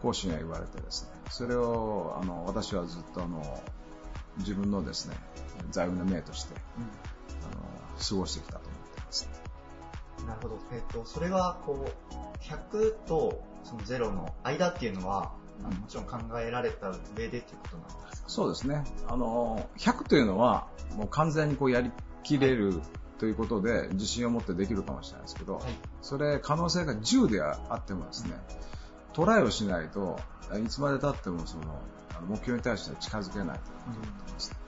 [0.00, 3.62] 講師には言われてですね、それをあの私はずっとあの
[4.38, 5.16] 自分のですね、
[5.70, 6.54] 財務の命として
[7.52, 7.62] あの
[7.98, 9.45] 過ごしてきたと思っています。
[10.26, 10.58] なるほど。
[10.72, 15.32] えっ、と、それは、こう、100とその0の間っていうのは、
[15.64, 18.28] あのもちろん考えられた上でっていうことなんですか？
[18.28, 18.84] そうですね。
[19.08, 21.90] あの、100というのは、もう完全にこうやり
[22.22, 22.80] きれる
[23.18, 25.64] ということで、自信を持ってできるかもしれないですけど、はい。
[26.02, 28.34] それ可能性が10であってもですね、
[29.12, 30.20] トライをしないと
[30.62, 31.80] いつまで経ってもその
[32.16, 33.60] あの目標に対しては近づけないというこ
[33.94, 34.50] とだと思います。
[34.50, 34.60] その、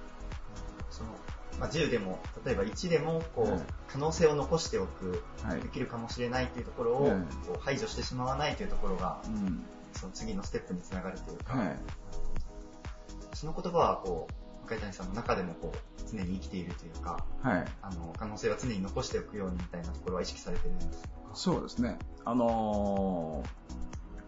[1.59, 5.61] まあ、10でも、例えば1でも、こう、はい可能性を残しておく、はい。
[5.61, 7.13] できるかもしれないっていうところを、はい
[7.47, 9.65] こう排除してしまわないというところが、うん。
[9.95, 11.77] その次のステップにつながるというか、はい、
[13.35, 15.79] その言葉は、こう、向谷さんの中でも、こう、
[16.11, 21.09] 常に生きているというか、はい、あの、可能性は常に残しておくようにみたいなところは意識されてるんですか？
[21.35, 21.99] そうですね。
[22.25, 23.69] あのー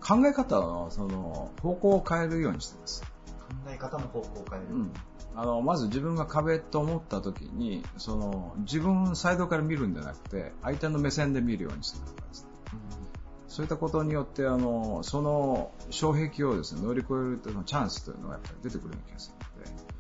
[0.03, 3.03] 考え方のその方向を変えるようにしてます。
[3.03, 3.09] 考
[3.69, 4.69] え方の方向を変える。
[4.75, 4.93] うん
[5.35, 12.51] あのまず自分が壁と思った時にその自分サイドから見るんじゃなくて相手の目線で見るようにするとかですね。
[13.49, 19.91] そういったことによってあのその障壁をですね乗り越えるとのチャンスというのがやっぱり出てくるような気がするので。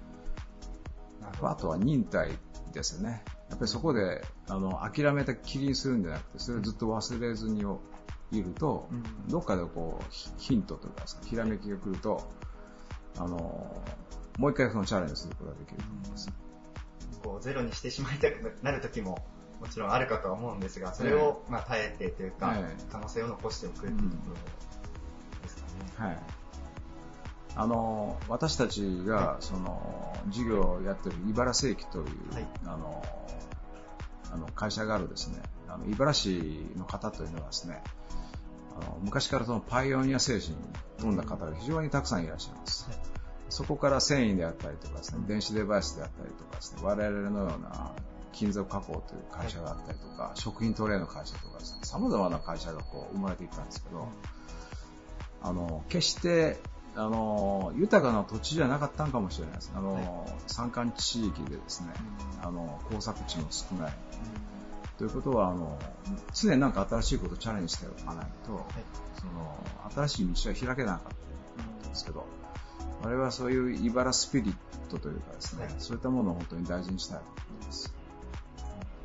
[1.42, 2.30] あとは忍耐
[2.72, 3.22] ですよね。
[3.48, 7.64] やっぱりそこで、あの、諦めたきりにするんじゃなくて、それをずっと忘れずに
[8.30, 9.28] いると、うん。
[9.28, 12.22] どっかでこう、ヒヒントというかひらめきが来ると、
[13.18, 13.82] あの、
[14.40, 16.33] もう一回そのチャレンジすることができると思います。
[17.22, 19.18] こうゼロにしてしまいたくなる時も
[19.61, 25.62] もちろんあるかとは思うんですが、それを、まあ耐えてというか、はい可能性を残しておくっていうところですか
[26.03, 26.09] ね。
[26.09, 26.18] はい。
[27.57, 33.05] あの、私たちが、その、事業をやってる茨世紀という、はいあの、
[34.33, 37.83] あの会社があるですね、あの、茨市の方というのはですね、
[38.81, 40.57] あの昔からそのパイオニア精神に
[40.98, 42.88] 富んだ方が非常にたくさんいらっしゃいます。
[42.88, 43.09] はい
[43.50, 47.92] そこから繊維であったりとかですね、電子デバイスであったりとかですね、我々のような
[48.32, 54.08] 金属加工という会社があったりとか、食品トレーの会社とかですね、様々な会社がこう生まれていったんですけど、
[55.42, 56.58] あの、決して、
[56.96, 59.72] あの、豊かな土地じゃなかったのかもしれないです。
[59.74, 60.04] あの、はい
[60.46, 61.88] 山間地域でですね、
[62.42, 63.92] うんあの、工作地も少ない。
[64.98, 65.78] ということは、あの、
[66.34, 68.66] 常になんか新しいことをチャレンジしておかないと、
[69.18, 72.26] その、新しい道は開けなかったんですけど、
[73.02, 74.54] 我々はそういう茨スピリッ
[74.90, 75.74] トというかですね、はい。
[75.78, 77.94] そういったものを本当に大事にしたいと思います。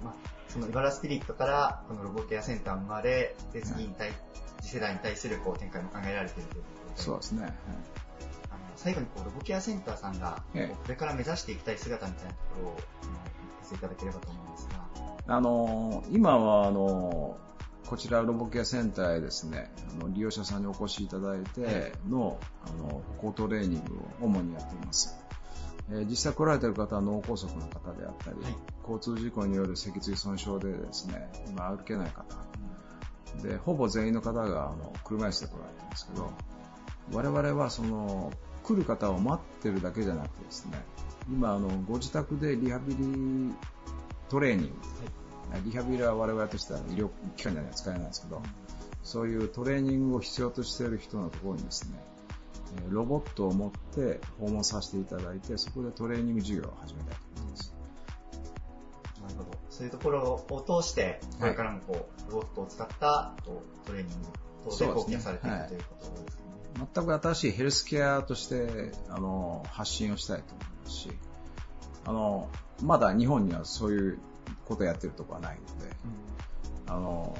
[0.03, 0.13] まあ、
[0.49, 4.11] その茨スピリットからこのロボケアセンター生まれ、で次に対、
[4.61, 7.43] 次世代に対するこう展開も考えられているということで、そうですね。
[7.43, 7.53] はい。
[8.75, 10.75] 最後にこうロボケアセンターさんが、ええ。
[10.75, 14.67] これから目指していきたい姿みたいなところを、あの聞かせていただければと思うんです
[15.27, 17.37] が、あの今はあの
[17.87, 25.15] こちらロボケアセンターへですねあの利用者さんにお越しいただいてのあの歩行トレーニングを主にやっています、
[25.91, 28.55] えー実際来られている方は脳梗塞の方であったり、はい。
[28.81, 32.23] 交通事故による脊椎損傷でですね今歩けない方。
[33.43, 36.31] でほぼ全員の方があの車椅子で来られてるんですけど
[37.11, 38.31] 我々はその
[38.63, 40.83] 来る方を待ってるだけじゃなくてですね
[41.29, 43.53] 今あのご自宅でリハビリ
[44.29, 44.73] トレーニング
[45.63, 48.41] リハビリは我々としては医療機関には使えないんですけど、
[49.03, 51.99] そういうトレーニングを必要としている人のところにですね、
[52.77, 57.73] えーロボットを持って訪問させていただいて、そこでトレーニング授業を始めたいと思います。
[59.21, 59.57] なるほど。
[59.69, 64.27] そういうところを通して、これからもこう、ロボットを使ったトレーニング
[64.69, 66.45] 等で貢献されていはいくということですね。
[66.93, 71.11] 全く新しいヘルスケアとしてあの発信をしたいと思いますし、
[72.05, 72.49] あの
[72.83, 74.19] まだ日本にはそういう
[74.65, 75.95] ことをやってるところはないので、
[76.87, 77.37] あの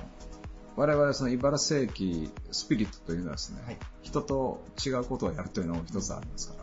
[0.76, 6.56] 我々その茨世紀スピリットというのはですね、はい人と違うことをやるというのも一つありますか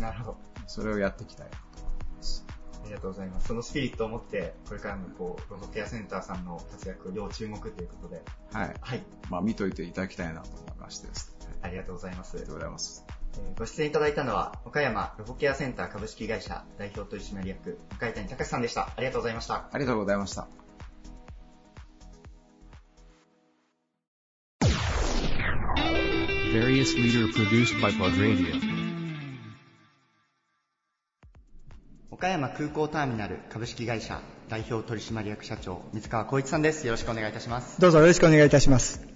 [0.00, 0.36] ら、なるほど。
[0.66, 2.46] それをやっていきたいなと思います。
[2.84, 3.48] ありがとうございます。
[3.48, 8.22] そのスピリットを持って、これからもこう、ロボケアセンターさんの活躍、要注目ということで、
[8.52, 8.74] はい。
[8.80, 9.02] はい。
[9.28, 11.48] まあ見といていただきたいなと思いましてですね。
[11.62, 12.36] ありがとうございます。
[12.36, 13.23] ありがとうございます。
[13.38, 18.88] えーご出演いただいたのは、岡山ロボケアセンター株式会社代表取締役、向井谷隆さんでした。
[18.96, 19.68] ありがとうございました。
[19.72, 20.48] ありがとうございました。
[26.54, 28.84] Various leader produced by Plug Radio.
[32.12, 39.13] 岡山空港ターミナル株式会社代表取締役社長水川光一さんですよろしくお願いいたしますどうぞよろしくお願いいたします。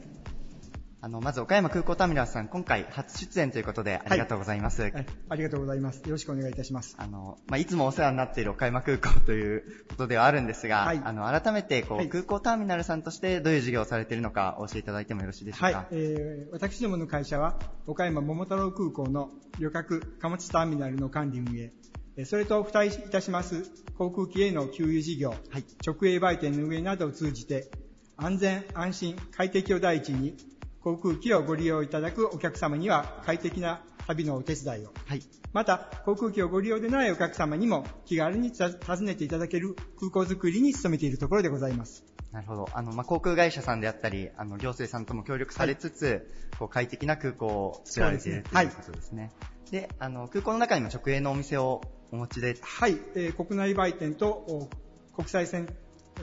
[1.00, 5.06] あのまず岡山空港ターミナルさん今回初出演ということでありがとうございます、はい。
[5.28, 5.98] ありがとうございます。
[5.98, 6.96] よろしくお願いいたします。
[6.98, 11.00] あの、まあ、いつもお世話になっている岡山空港ということではあるんですが、はい。
[11.04, 12.08] あの、改めて、こう、はい。
[12.08, 15.78] 空港ターミナルさんとしてどういう事業をされているのかお教えていただいてもよろしいでしょうか？
[15.78, 19.30] はい、えー私どもの会社は、岡山桃太郎空港の
[19.60, 21.72] 旅客貨物ターミナルの管理運営、
[22.16, 25.64] えーそれと付帯いたします航空機への給油事業、はい。
[25.86, 27.70] 直営売店の運営などを通じて、
[28.16, 30.36] 安全、安心、快適を第一に、
[30.82, 35.22] 航空機をご利用いただくお客様には快適な旅のお手伝いを、はい。
[35.52, 42.04] また、航空機をご利用でないお客様にも気軽にた訪ねていただける空港づくりに努めているところでございます。
[42.32, 42.68] なるほど。
[42.72, 49.32] あの、まあ、航空会社さんであったり、あの、行政さんとも協力されつつ、こう、快適な空港を作られているとそうですねいうことですね。
[49.70, 54.70] で、あの、空港の中にも直営のお店をお持ちで、はい、えー国内売店とお
[55.14, 55.68] 国際線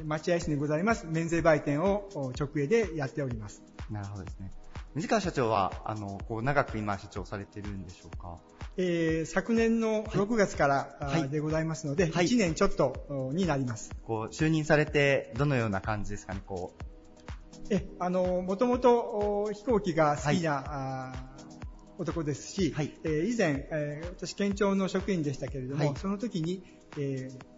[0.04, 3.62] 待合室にございます免税売店をお直営でやっております。
[3.90, 4.52] なるほどですね。
[4.96, 8.38] 水川社長は、あの、こう、長く今社長されてるんでしょうか？
[8.78, 11.30] えー昨年の6月から、はい。
[11.30, 12.26] でございますので、はい。
[12.26, 13.92] 1年ちょっとおになります。
[14.04, 16.74] こう、就任されて、どのような感じですかね、こ
[17.70, 21.36] え、あの、もともとお飛行機が好きな、あー
[21.98, 22.94] 男ですし、はい。
[23.04, 25.96] えー以前、えー私県庁の職員でしたけれども、はい。
[25.98, 26.64] その時に、
[26.98, 27.55] えー飛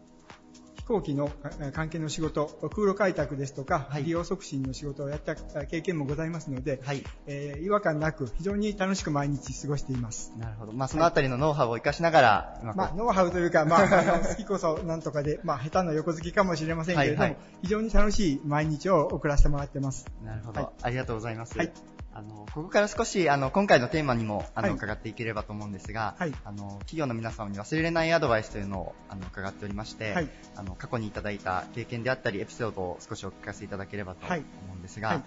[0.87, 6.85] 行機のあ関係の仕事、空路開拓ですとか、はい利用促進の仕事をやったあ経験もございますので、う。
[6.85, 7.03] はい。
[7.25, 10.31] えー違和感なく非常に楽しく毎日過ごしています。
[10.37, 10.71] なるほど。
[10.71, 13.79] まあ、そのあたりのノウハウを活かしながら、今こう、まあ、ノウハウというか、まあ、
[14.15, 20.05] あの好きこそなんとかで、まあ、下手な横好きかもしれませんけれども、はいはい非常に楽しい毎日を送らせてもらってます。
[20.23, 21.57] なるほど、はいありがとうございます。
[21.57, 24.77] はいあの、ここから少し、あの、今回のテーマにも、あの、はい。
[24.77, 26.33] 伺っていければと思うんですが、はい。
[26.45, 30.29] あの、企業の皆様に忘れれないアドバイスというのを、あの、伺っておりまして、はい。
[30.55, 34.43] あの、過去にいただいた経験であったり、エピソードを少しお聞かせいただければと思はい。
[34.73, 35.21] うんですが、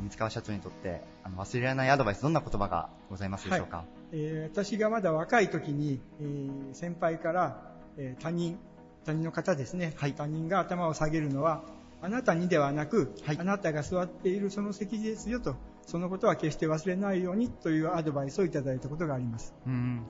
[0.00, 8.58] 三川社長にとって、あの、忘れられないアドバイス、どんな言葉がございますでしょうか、えー私がまだ若い時に、えー先輩から、えー他人、
[9.04, 10.14] 他人の方ですね、はい。
[10.14, 11.62] 他人が頭を下げるのは、
[12.00, 13.38] あなたにではなく、はい。
[13.38, 15.54] あなたが座っているその席ですよと、
[15.86, 19.54] そのことは決して忘れないようにというアドバイスをいただいたことがあります。
[19.66, 20.02] うん。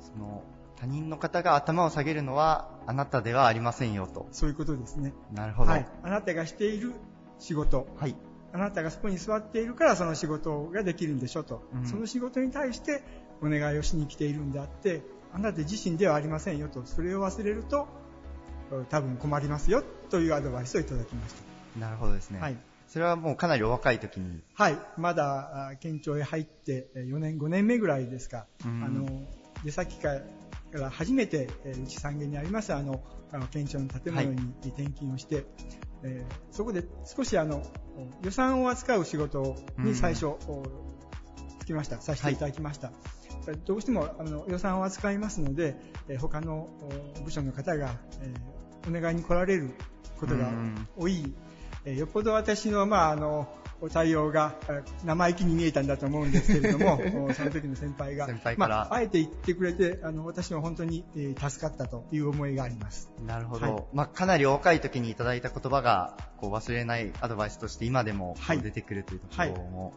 [0.00, 0.42] その、
[0.76, 4.26] 他人の方が頭を下げるのは、あなたではありませんよと。
[4.32, 5.12] そういうことですね。
[5.32, 5.70] なるほど。
[5.70, 5.86] はい。
[6.02, 6.92] あなたがしている
[7.38, 8.16] 仕事、はい。
[8.52, 13.02] あなたがそこに座っているからその仕事ができるんでしょと、うんその仕事に対して
[13.42, 15.02] お願いをしに来ているんであって、
[15.32, 17.88] あなた自身ではありませんよと、それを忘れると
[18.90, 21.34] 多分困りますよというアドバイスをいただきまし
[21.78, 22.38] なるほどですね。
[22.38, 22.44] た。
[22.44, 22.56] はい。
[22.94, 24.40] それはもうかなりお若い時に。
[24.54, 24.78] はい。
[24.96, 28.84] まだあ県庁へ入ってえー4年、5年目ぐらいですか、うん。
[28.84, 29.26] あの、
[29.64, 30.20] 出先か
[30.70, 33.02] ら初めて、えーうち三軒にありますあの、
[33.50, 35.44] 県庁の建物に転勤をして、
[36.04, 37.64] えーそこで少しあの、
[38.22, 40.62] 予算を扱う仕事に最初、お
[41.58, 42.92] つきました、させていただきました。
[43.66, 45.74] どうしてもあの予算を扱いますので、
[46.06, 46.68] えー他の
[47.18, 48.54] お部署の方が、えー
[48.86, 49.70] お願いに来られる
[50.20, 51.53] ことがうん多い、えー
[51.84, 53.48] よっぽど私の,、まあ、あの
[53.92, 56.94] 対応がえー生意気に見えたんだと思うんですけれども、
[57.28, 63.10] おその時の先輩が、先輩まあ、あえて言ってくれて、あの私は本当に、えー助かったという思いがあります。
[63.26, 63.74] なるほど。
[63.74, 69.92] はいまあ、かなりお若い時にいただいた言葉が、こう忘れないアドバイスとして今でも出てくるというところも、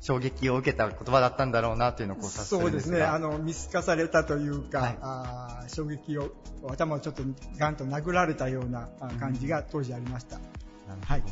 [0.00, 3.02] 衝撃を受けた言葉だったんだろうなというのをこう察するそうんですね。
[3.02, 6.30] あの見透かされたというか、はいあー衝撃を、
[6.68, 7.22] 頭をちょっと
[7.58, 10.36] ガンと殴られたようなあ感じが当時ありました。
[10.36, 10.65] なるほど
[11.06, 11.26] はいま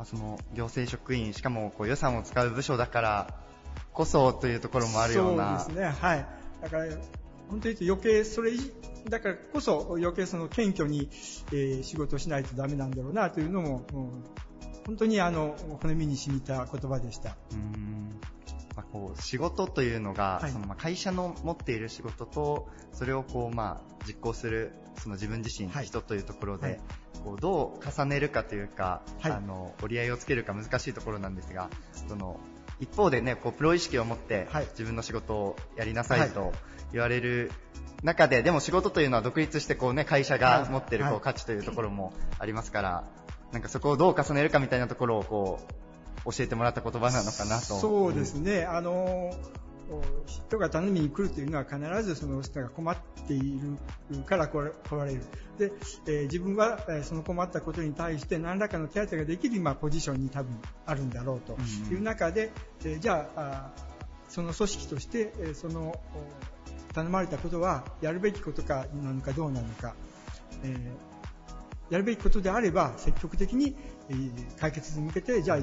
[0.00, 3.34] あ、その行政職員、しかもこう予算を使う部署だから
[3.92, 5.58] こそというところもあるような。
[5.58, 6.26] そうですね、はい。
[6.62, 6.84] だから、
[7.48, 8.72] 本当に言うと余計それ以、
[9.08, 11.08] だからこそ余計その謙虚に、
[11.52, 14.24] えー仕事をしないとダメなんだろうなというのも、うん
[14.86, 17.36] 本当にあの、骨身に染みた言葉でした。
[17.50, 18.18] うーん
[18.78, 20.52] まあ、こう仕事というのが、はい。
[20.52, 24.72] そのまあ会社の持っている仕事とそれをこうまあ実行する
[25.02, 25.84] その自分自身、はい。
[25.84, 26.80] 人というところで、はい。
[27.24, 29.32] こうどう重ねるかというか、はい。
[29.32, 31.70] あの折り合いをつけるか難しいところなんですが
[32.08, 32.38] その
[32.78, 34.66] 一方でねこうプロ意識を持ってはい。
[34.66, 36.52] 自分の仕事をやりなさいはと
[36.92, 37.50] 言われる
[38.04, 43.04] 中で、でも仕事というのは独立してこうね会社が持っているこうはい価値というところもありますから、
[43.50, 45.74] なんかそこをどう重ねるかみたいなところをこう
[46.30, 47.78] 教えてもらった言葉なのかなと。
[47.78, 49.34] そうですね、あの
[49.90, 53.78] お人が頼みに来るというのは必ずその人が困っている
[54.24, 54.60] から来
[54.92, 55.22] られる。
[55.58, 55.72] で、
[56.06, 62.52] えー自分は、えーその困ったことに対して何らかの手当てができる今ポジションに多分あるんだろうとうんいう中で、
[62.84, 63.88] えーじゃああ
[64.28, 65.98] その組織として、えその
[66.92, 69.94] 頼まれたことはやるべきことかなのかどうなのか、
[70.64, 73.76] えー、やるべきことであれば積極的に、
[74.08, 75.58] えー、解決に向けてじゃあ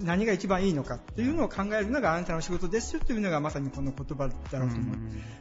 [0.00, 4.96] 何が一番いいのかというのを考えるのがあなたの仕事ですよというのがまさにこの言葉だろうと思う。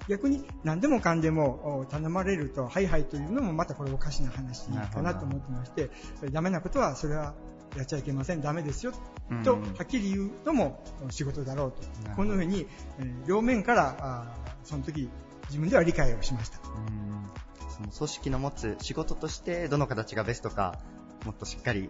[0.08, 5.90] 逆に何でもかんでも頼まれると、はいはいというのもまたこれおかしな話かなと思ってまして、
[6.32, 7.34] ダメなことはそれは
[7.76, 8.94] やっちゃいけません、ダメですよ
[9.44, 11.80] とはっきり言うのも仕事だろうと、
[12.16, 12.68] こんなふうに、
[13.00, 15.10] え両面からその時
[15.48, 16.60] 自分では理解をしました。
[17.70, 20.80] その組織の持つ仕事としてどの形がベストか
[21.26, 21.90] もっとしっかり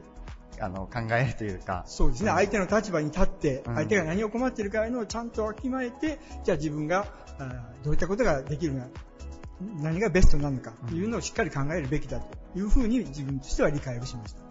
[0.60, 1.84] あの考えるというか。
[1.88, 7.08] そうですね、相手の立場に立って、相手が何を困っているかのをちゃんとわきまえて、じゃあ自分が
[7.84, 8.88] どういったことができるのか、
[9.82, 14.46] 何がベストなのかというのをしっかり考えるべきだというふうに自分としては理解をしました。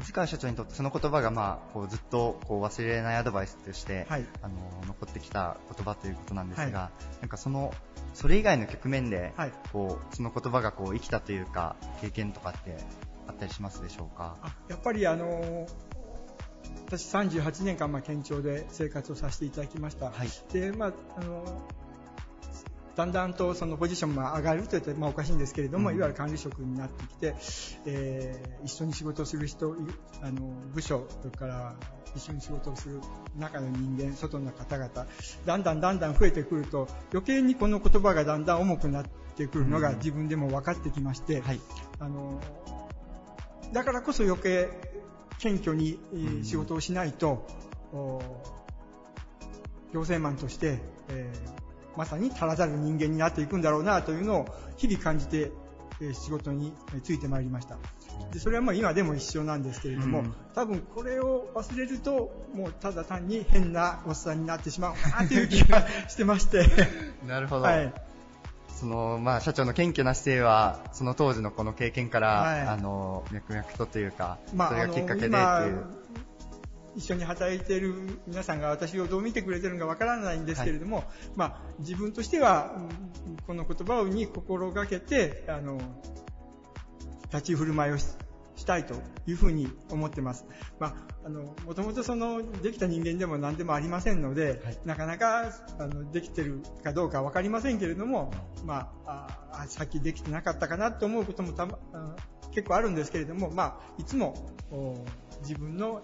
[0.00, 4.54] 水川社長にとってその言葉が、まあ、こうずっとこう忘れられないアドバイスとして、はい、あの
[4.86, 7.72] 残ってきた言葉ということなんですが、はい、なんかその
[8.12, 12.78] それ以外の局面で、はい、こうその言葉がこう生きたというか経験とかって
[13.28, 14.36] あったりしますでしょうか？
[14.68, 15.66] やっぱりあの
[16.86, 20.06] 私38年間、まあ、県庁で生活をさせていただきました。
[20.06, 21.62] はい、で、まあ、あの
[22.94, 27.34] だんだんとそのポジションが上がると言ってまあおかしいんですけれども、うん、いわゆる管理職になってきて、
[27.84, 29.76] えー、一緒に仕事をする人、
[30.22, 30.40] あの
[30.72, 31.74] 部署、それから
[32.14, 33.00] 一緒に仕事をする
[33.36, 35.06] 中の人間、外の方々、
[35.44, 39.04] だんだんだんだん増えてくると、余計にこの言葉がだんだん重くなっ
[39.36, 41.60] てくるのが自分でも分かってきまして、うんはい、
[41.98, 42.40] あの
[43.72, 44.68] だからこそ余計
[45.38, 45.98] 謙虚に
[46.42, 47.46] 仕事をしないと、
[49.92, 54.46] 行政マンとして、えー、まさに足らざる人間になっていくんだろうなというのを
[54.76, 55.52] 日々感じて、
[55.98, 57.78] え仕事についてまいりました。
[58.30, 66.66] でそれはまあ今でも一緒なんですけれども、うん、多分これを忘れると、もうただ単に変なおっさんになってしまうかなという気がしてまして。
[67.26, 67.62] なるほど。
[67.62, 68.05] はい
[68.76, 75.38] その、まあ、社長の謙虚な姿勢は、その当時のこの経験から、はい、あの、脈々とというか、まあ、それがきっかけでってい
[75.70, 75.84] う。
[76.94, 77.94] 一緒に働いている
[78.26, 81.06] 皆さんが私をどう見てくれてるのかわからないんですけれども、はい、
[81.36, 82.76] まあ、自分としては、
[83.46, 85.78] この言葉に心がけて、あの、
[87.32, 87.98] 立ち振る舞いを
[88.56, 88.94] したいと
[89.26, 90.46] いうふうに思ってます。
[90.80, 90.94] まあ、
[91.26, 98.32] あの、もともとその、できた人間でも何でもありませんので、はい、なかなか、あの、できてるかどうかわかりませんけれども、
[98.64, 101.78] まあ、あさっきできてなかったかなと思うこともたま、
[102.52, 104.50] 結構あるんですけれども、まあ、いつも、
[105.42, 106.00] 自分の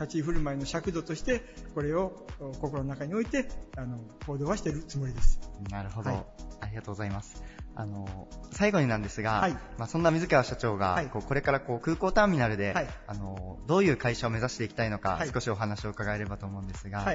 [0.00, 1.42] 立ち振る舞いの尺度として、
[1.74, 2.26] これを
[2.60, 5.40] 心の中に置いて、あの、行動はしているつもりです。
[5.70, 6.10] なるほど。
[6.10, 6.26] はい、
[6.60, 7.42] ありがとうございます。
[7.74, 17.06] あの最後になんですが、はい、まあ、そんな水川社長が、はい、こうこれからこう空港ターミナルで、はい、あのどういう会社を目指していきたいのか、少しお話を伺えればと思うんですが、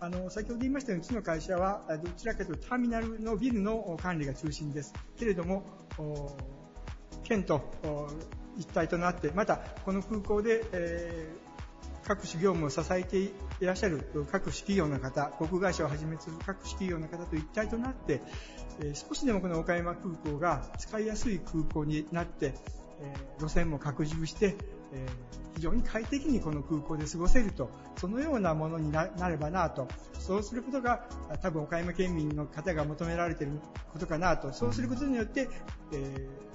[0.00, 4.92] あの先ほど言いましたようにうちの会社はどちらかというとターミナルのビルの管理が中心です。
[5.16, 5.64] けれども
[7.24, 7.72] 県と
[8.56, 11.43] 一体となってまたこの空港で、えー
[12.06, 18.20] 各種業務を支えていらっしゃる各種企業の方、航空会社をはじめとする各種企業の方と一体となって、
[18.80, 22.54] え少しでもこの岡山空港が使いやすい空港になって、
[23.00, 24.56] え路線も拡充して、
[24.92, 25.06] え
[25.56, 29.88] 非常に快適にこの空港で過ごせると、そのようなものになればなと、
[30.18, 31.06] そうすることが
[31.42, 33.60] 多分岡山県民の方が求められている
[33.92, 35.48] ことかなと、そうすることによって、
[35.92, 36.53] えー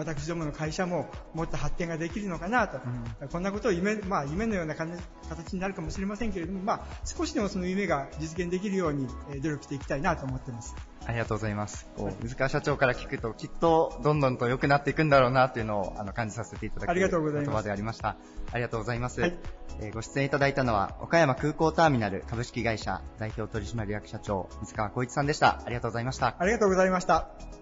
[0.00, 2.80] 私どもの会社ももっと発展ができるのかなと、
[3.20, 9.06] うん、こんなことを夢,、まあ、夢のような形になるかもしれませんけれども、まあ、少しでもその夢が実現できるように
[9.42, 10.74] 努力していきたいなと思っています。
[11.06, 11.88] ありがとうございます。
[11.96, 18.16] こう水川社長から聞くと、きっとどんどんと良くなっていくんだろうなというのをあの感じさせていただく言葉でありました。
[18.52, 19.20] ありがとうございます。
[19.20, 19.38] はい、
[19.80, 25.62] えー、ご出演いただいたのは、岡山空港ターミナル株式会社代表取締役社長、水川光一さんでした。
[25.64, 26.36] ありがとうございました。
[26.38, 27.59] ありがとうございました。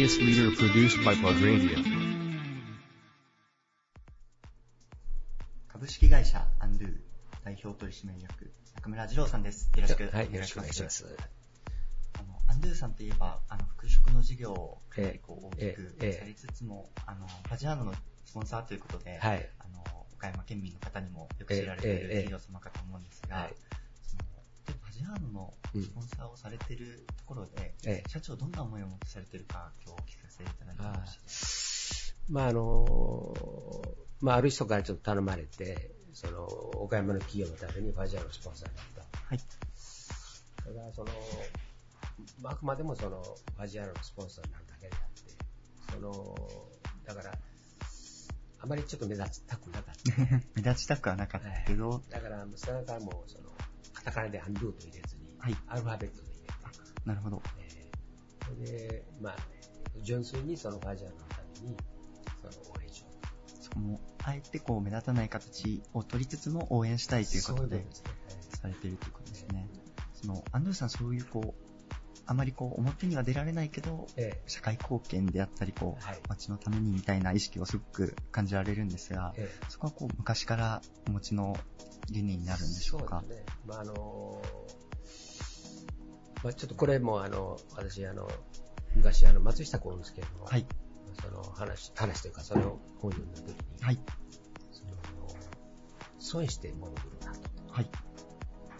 [0.00, 1.76] Various leader produced by Plug Radio.
[5.68, 6.94] 株式会社アンドゥ
[7.44, 9.70] 代表取締役中村二郎さんです。
[9.76, 11.04] よろしくはい、よろしくお願いします。
[12.18, 17.92] あのアンドゥさんといえば、あの服飾の事業を結構大きくされつつも、あのファジアーノの
[18.24, 19.84] スポンサーということで、はい、あの
[20.14, 23.54] 岡山県民の方にもよく知られている企業様かと思うんですが、はい
[25.00, 33.24] ジャーノのスポンサーをされてるところで、うんええ、社長どんな思いを持ってされてるか、今日お聞かせいただいてましまあ、あの、
[34.20, 39.18] まあ、ある人からちょっと頼まれて、その、岡山の企業のためにファジアーノスポンサーになった。
[39.26, 39.38] はい。
[39.38, 41.10] ただ、その、
[42.44, 46.36] あくまでもその、ファジアのスポンサーになるだけであって、その、
[47.06, 47.38] だから、
[48.62, 50.36] あまりちょっと目立ちたくなかった。
[50.54, 52.02] 目立ちたくはなかったけど。
[52.10, 53.48] だから、それからもう、その、
[53.92, 57.08] カタカナでアンドゥーと入れずに、はい、アルファベットで入れて。
[57.08, 57.42] なるほど。
[57.58, 59.36] えー、で、まあ、
[60.02, 61.76] 純粋にそのファジャーのために、
[62.40, 67.86] その応援しようその、あえてこう目立たない形を取りつつも応援したいということで、
[68.60, 69.68] されているということですね。
[70.14, 71.69] その、安藤さんそういうこう、
[72.30, 81.56] あまりこう表には出られないけど、ええ、社会貢献であったりこう、はい、町のためにみたいな意識をすごく感じられるんですが、え、そこはこう昔からお持ちの
[82.08, 83.18] 理念になるんでしょうか？
[83.18, 83.46] そうですね。
[83.66, 84.42] まああの
[86.44, 88.30] まあ、ちょっとこれもあの私あの
[88.94, 90.64] 昔あの松下幸之助の、はい、
[91.20, 93.98] その話話というかそれを本読んだ時に、はい、
[94.70, 94.92] その
[96.20, 97.40] 損して物を売るなと、
[97.72, 97.90] はい、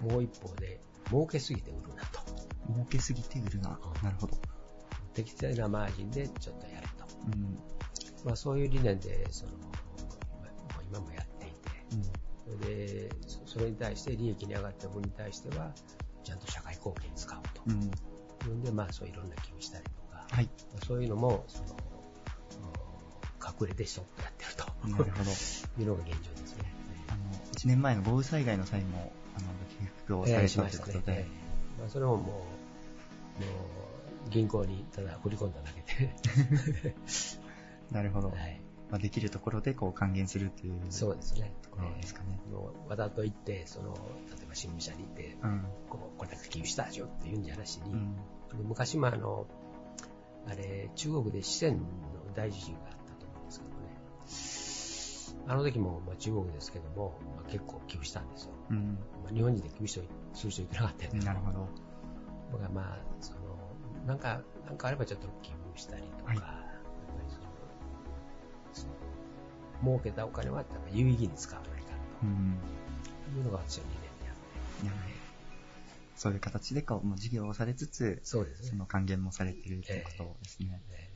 [0.02, 2.19] もう一方で儲けすぎて売るなと。
[2.68, 3.78] 儲けすぎて売るな。
[4.02, 4.36] なるほど。
[5.14, 7.04] 適正なマージンでちょっとやると。
[7.26, 7.58] うん、
[8.24, 9.52] まあ、そういう理念で、その、
[10.88, 11.60] 今もやっていて、
[12.48, 13.10] うん、で、
[13.46, 15.72] それに対して利益に上がった分に対しては、
[16.22, 17.62] ちゃんと社会貢献に使うと。
[17.66, 20.48] うん、んで、まあ、そういろんな寄付したりとか、はい、
[20.86, 21.76] そういうのも、その、
[23.60, 24.64] 隠れてちょっとやってると。
[24.88, 25.30] なるほど。
[25.80, 26.72] いうのが現状ですね。
[27.08, 31.49] あの、1年前の豪雨災害の際も、あの、寄付をされたということで、えー
[31.80, 32.32] まあ、それももう、も
[34.26, 36.94] う、銀行にただ振り込んだだけで。
[37.90, 38.28] なるほど。
[38.28, 38.60] はい。
[38.90, 41.52] まあ、できるところでこう還元するというそうですね。
[41.62, 42.40] ところですかね。
[42.44, 48.16] えー、もうわざと言って、その、例えば新聞社に行って、うん、こうこれだけ寄付したでしょって言うんじゃなしに、うん、
[48.64, 49.46] 昔もあの、
[50.46, 51.86] あれ、中国で四川の
[52.34, 53.64] 大地震があったと思うんですけ
[55.36, 55.52] どね。
[55.52, 58.52] あの時も、まあ、中国ですけども、まあ、結構寄付したんですよ。
[58.70, 60.02] うん、まあ、日本人で寄付して
[60.34, 61.20] する人いてなかったよね。
[61.20, 61.68] なるほど。
[62.52, 63.40] 僕はまあ、その、
[64.06, 66.52] なんか、なんかあればちょっと寄付したりとか、はい、やっぱ
[67.22, 67.30] り
[68.72, 68.92] その、
[69.82, 71.90] 儲けたお金は有意義に使わないか
[72.20, 74.86] と、いうのが私の理念であって。
[74.86, 75.14] なるほど。
[76.16, 78.68] そういう形でこう、もう事業をされつつ、そうですね。
[78.70, 80.80] その還元もされているということですね。
[80.90, 81.10] えーえー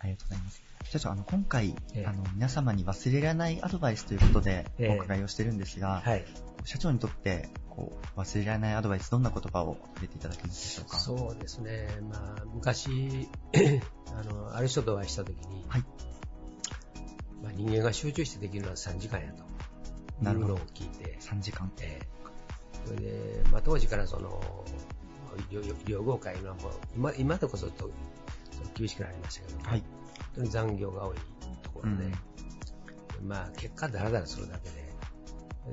[0.00, 0.62] ありがとうございます。
[0.84, 6.24] 社長、あの、今回、えー、あの、皆様に忘れられないアドバイスということで、お伺いをしてるんですが、えーはい、
[6.64, 10.98] 社長にとって、こう、忘れられないアドバイス、どんな言葉を触れていただけますでしょうか？
[10.98, 11.88] そうですね。
[12.10, 13.28] まあ、昔、
[14.14, 15.84] あの、ある人とお会いしたときに、はい。
[17.42, 19.44] まあ、人間が集中してできるのは3時間やと。
[20.20, 20.54] なるほど。
[20.74, 21.16] 聞いて。
[21.20, 21.72] 3時間。
[21.80, 24.64] えー、それで、まあ、当時からその、
[25.50, 27.90] 医療業界のもう、今、今でこそと
[28.74, 29.80] 厳しくなりましたけども、はい。
[29.80, 31.16] 本当に残業が多い
[31.62, 32.04] ところで、
[33.20, 34.89] うん、まあ、結果だらだらするだけで、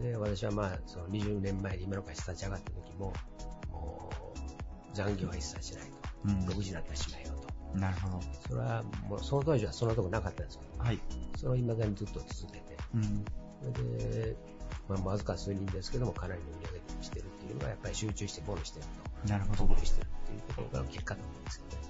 [0.01, 3.13] で、私はまあ、その20年前に今の会社立ち上がった時も、
[3.71, 4.09] も
[4.93, 5.97] う、残業は一切しないと。
[6.25, 7.31] うん、6時になったらしないよ
[7.73, 7.77] と。
[7.77, 8.19] なるほど。
[8.47, 10.99] それは、もう、その当時はそんなとこなかったんですけど、はい。
[11.37, 13.23] それを未だにずっと続けて、うん。
[13.73, 14.35] で、
[14.89, 18.85] まあ、わずか数人ですけども、かなりの売り上げにしてるっていうのが、やっぱり集中してボールしてる
[19.23, 19.29] と。
[19.29, 19.65] なるほど。
[19.65, 21.87] ボールしてるっていうところが結果だと思うんですけどね。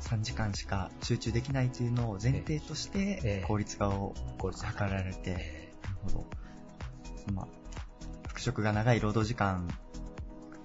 [0.00, 6.39] 3時間しか集中できないというのを前提として、効率化を図られて、なるほど。
[7.30, 7.48] まあ、
[8.28, 9.68] 復職が長い労働時間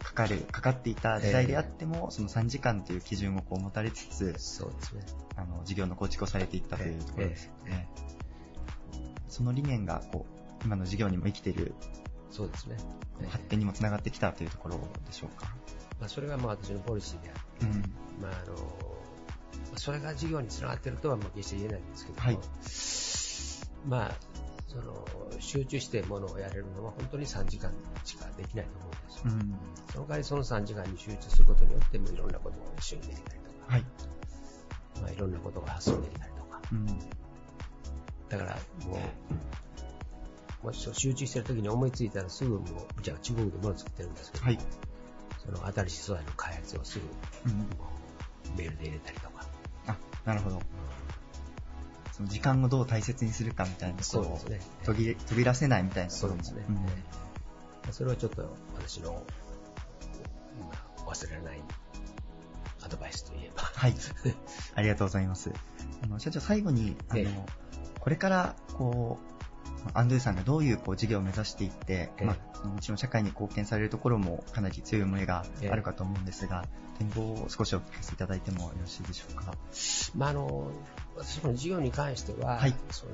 [0.05, 5.01] かかる、かかっていた時代であっても、その3時間という基準をこう持たれつつ、そうですね。
[5.35, 7.89] あの、事業の構築をされていったというところですよね。
[9.27, 10.25] その理念が、こ
[10.61, 11.73] う、今の事業にも生きている、
[12.29, 12.77] そうですね。
[13.29, 15.55] 発展にもつながってきたというところでしょうか。
[15.99, 17.71] まあ、それがまあ私のポリシーであって、うん、
[18.21, 18.55] まああの、
[19.75, 22.39] それが事業につながっているとはまあ決して言えないんですけども、はい、
[23.87, 24.34] まあ、
[24.75, 25.05] その
[25.39, 27.71] 集中してものをやれるのは本当に3時間
[28.03, 29.21] しかできないと思うんですよ。
[29.25, 29.55] うん、
[29.91, 33.85] その代わりその3時間に集中することによってもいろんなことが一緒にできたりとか、はい。
[35.01, 36.85] まあ、いろんなことが発想できたりとか、うん、
[38.29, 38.99] だからも
[40.63, 44.59] う、もし集中してる時に思いついたらすぐもう、じゃあ中国で物作ってるんですけど、はい、
[45.37, 47.05] その新しい素材の開発をすぐ、
[47.51, 47.59] うん、
[48.57, 49.45] メールで入れたりとか。
[49.87, 50.61] あ、なるほど。
[52.15, 54.39] その時間をどう大切にするかみたいなところを
[54.85, 56.63] 途切途切らせないみたいなそうですね。
[56.69, 59.21] うん、それはちょっと私の、
[61.05, 61.61] 忘れられない
[62.85, 63.63] アドバイスといえば。
[63.63, 63.95] はい。
[64.75, 65.51] ありがとうございます。
[66.03, 67.45] あの社長、最後に、あの、ええ、
[67.99, 76.65] これから、こう、アンドゥさんがどういうこう事業を目指していって、えー、まあ、もちろん社会に貢献されるところもかなり強い思いがあるかと思うんですが、
[76.99, 79.53] えー、展望を少しお聞かせいただいてもよろしいでしょうか？
[80.15, 80.71] まあ、あの、
[81.17, 83.11] 私の事業に関しては、はい、その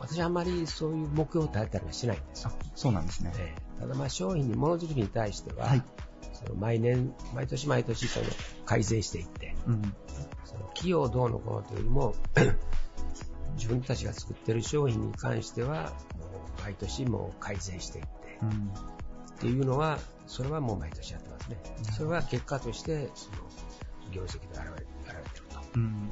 [0.00, 2.52] 私はあんまりそういう目標を立てたりはしないんですよ。
[2.74, 3.32] そうなんですね。
[3.38, 5.82] えー、ただまあ商品に、ものづくりに対しては、はい、
[6.32, 8.26] その毎年、毎年毎年その
[8.66, 9.94] 改善していって、うん、
[10.44, 12.14] その企業どうのこうのというよりも
[13.56, 16.26] 自分たちが作ってる商品に関してはも
[16.58, 18.52] う毎年も改善していって、うん、っ
[19.38, 21.60] ていうのはそれはもう毎年やってますね、
[21.96, 23.36] それは結果としてその
[24.10, 26.10] 業績で現れ現れてると、うん、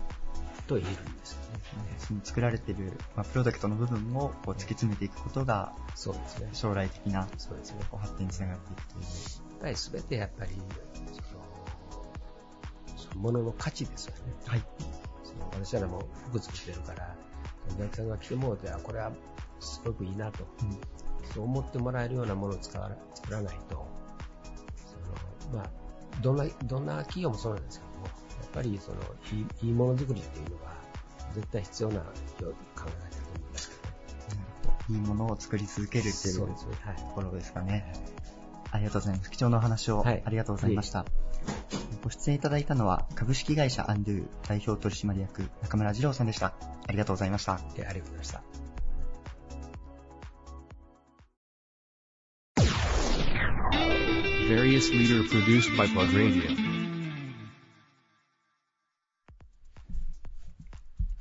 [0.70, 1.48] と言えるんですよね。
[1.98, 6.48] その作られている、まあ、プロダクトの部分もこう突き詰めていくことが、そうですね。
[6.52, 7.80] 将来的な、そうですね。
[7.90, 9.02] 発展につながっていくという。
[9.02, 10.52] やっぱり全てやっぱり、
[13.00, 14.32] その、ものの価値ですよね。
[14.46, 14.62] はい。
[15.24, 17.16] その私らも服作ってるから、
[17.76, 19.10] お客さんが来てもうて、これは
[19.58, 20.80] すごくいいなと、うん、
[21.34, 23.88] そう思ってもらえるようなものを使わ作らないと、
[25.40, 25.70] その、まあ、
[26.22, 27.89] どんな、どんな企業もそうなんですけど
[28.44, 28.98] っぱりその、
[29.32, 30.72] いいいいものづくりっていうのは、
[31.34, 32.52] 絶対必要な考え方だと
[33.36, 34.46] 思いますけど、ね、
[34.90, 36.46] いいものを作り続けるっていうと
[37.14, 37.92] ころですかね。
[38.72, 39.30] ありがとうございます。
[39.30, 41.00] 貴重なお話をありがとうございました。
[41.00, 41.08] はい、
[42.02, 46.54] ご出演いただいたのは、株式会社アンドゥ代表取締役中村二郎さんでした。
[46.86, 47.54] ありがとうございました。
[47.54, 48.42] ありがとうございました。
[54.50, 56.69] various leader produced by Plug Radio.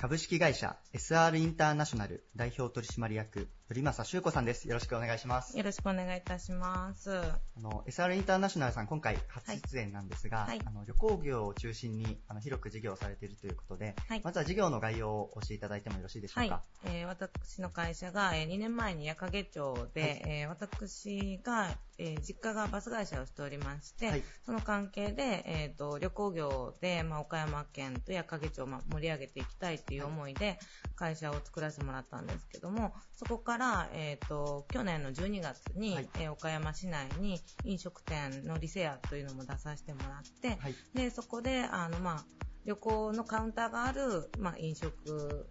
[0.02, 4.68] 株式会社 SR インターナショナル代表取締役鳥正修子さんです。
[4.68, 5.56] よろしくお願いします。
[5.56, 7.12] よろしくお願いいたします。
[7.16, 16.64] あの、SR インターナショナルさん、今回初出演なんですが、はい、あの旅行業を中心にあの広く事業をされているということで、はい、まずは事業の概要を教えていただいてもよろしいでしょうか？
[16.84, 21.68] はい、えー、私の会社が、えー、2年前に矢掛町で、はい、えー、私が、
[22.00, 30.58] えー、実家がバス会社をしておりまして、その関係で、えーと、旅行業で、まあ、岡山県と矢掛町を、まあ、盛り上げていきたいという思いで、
[30.96, 33.59] 会社を作らせてもらったんですけども、そこから、
[33.94, 42.26] えーとと、去年の12月に、はい、えー、岡山市内に飲食店のリセアというのも出させてもらって、はい、で、そこで、あの、まあ、
[42.66, 45.48] 旅行のカウンターがある、まあ、飲食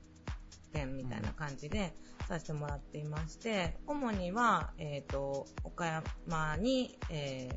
[0.73, 1.95] 店みたいな感じで
[2.29, 5.87] させてもらっていまして、主には、えっ、ー、と、岡
[6.29, 7.49] 山に、え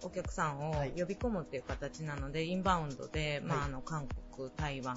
[0.00, 4.96] ー、お客さんを呼び込むっていう形なので、インバウンドで、まあ、あの、韓国、台湾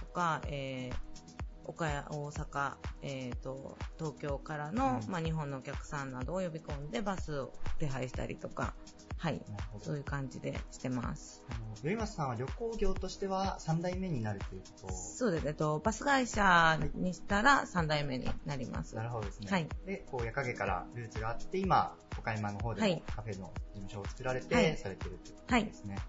[0.00, 1.25] とか、えー、
[1.66, 8.74] 岡谷、大阪、えっ、ー、と、東京からの、うん、まあ、日本のお客さんなどを呼び込んでバスを手配したりとか、
[9.18, 9.40] はい、
[9.80, 11.42] そういう感じでしてます。
[11.50, 18.94] あの、頼松さんは旅行業としては3代目になるということそうですね、と、バス会社にしたら3代目になります。
[18.94, 19.48] なるほどですね。
[19.50, 19.68] はい。
[19.86, 25.94] で、こう、矢影からルーツがあって、今、岡山の方でもカフェの事務所を作られて、されてるということですね。
[25.94, 26.04] はい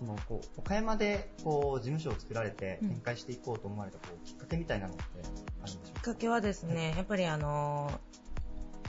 [0.00, 5.40] そのこう岡山でこう事務所を作られて展開していこうと思われたこうきっかけみたいなのってあるんで
[5.70, 6.00] しょうか？
[6.00, 7.92] きっかけはですね、やっぱりあの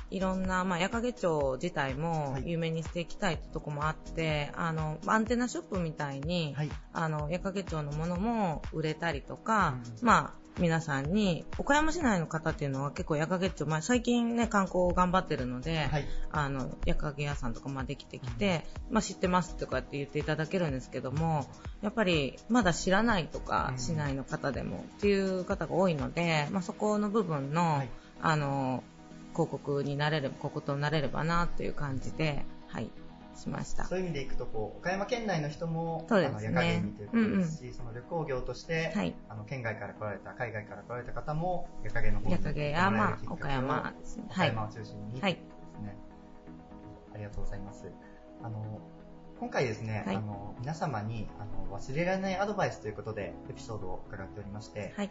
[0.10, 21.46] いろんな、まあ、矢掛町自体も有名にしていきたいってとこもあって、はい、あの、アンテナショップみたいに、はい、あの、矢掛町のものも売れたりとか、うん、まあ、皆さんに、岡山市内の方っていうのは結構矢掛町、まあ最近ね、観光頑張ってるので、はい、あの、矢掛屋さんとかまできてきて、まあ知ってますとかって言っていただけるんですけども、
[21.82, 27.90] やっぱりまだ知らないとか、市内の方でもっていう方が多いので、まあそこの部分の、はい、
[28.22, 28.84] あの、
[29.34, 32.90] 広告になれれば、広告となれればなという感じで、はい、
[33.36, 33.86] しました。
[33.86, 36.48] そういう意味でいくと、こう、岡山県内の人も、そうですね。
[36.48, 42.32] あの、夜にということですし、うんうん、その旅行業として、はい、あの、県外から来られた、海外から来られた方も、夜影の方に。
[42.32, 44.26] 夜影や、まあ、岡山ですね。
[44.30, 45.34] 岡山を中心に、はい。
[45.34, 45.40] で
[45.76, 45.98] すね。
[47.14, 47.92] ありがとうございます。
[48.44, 48.80] あの、
[49.40, 55.10] 今回ですね、はい、あの皆様にあの忘れられないアドバイスということでエピソードを伺っておりまして、はい、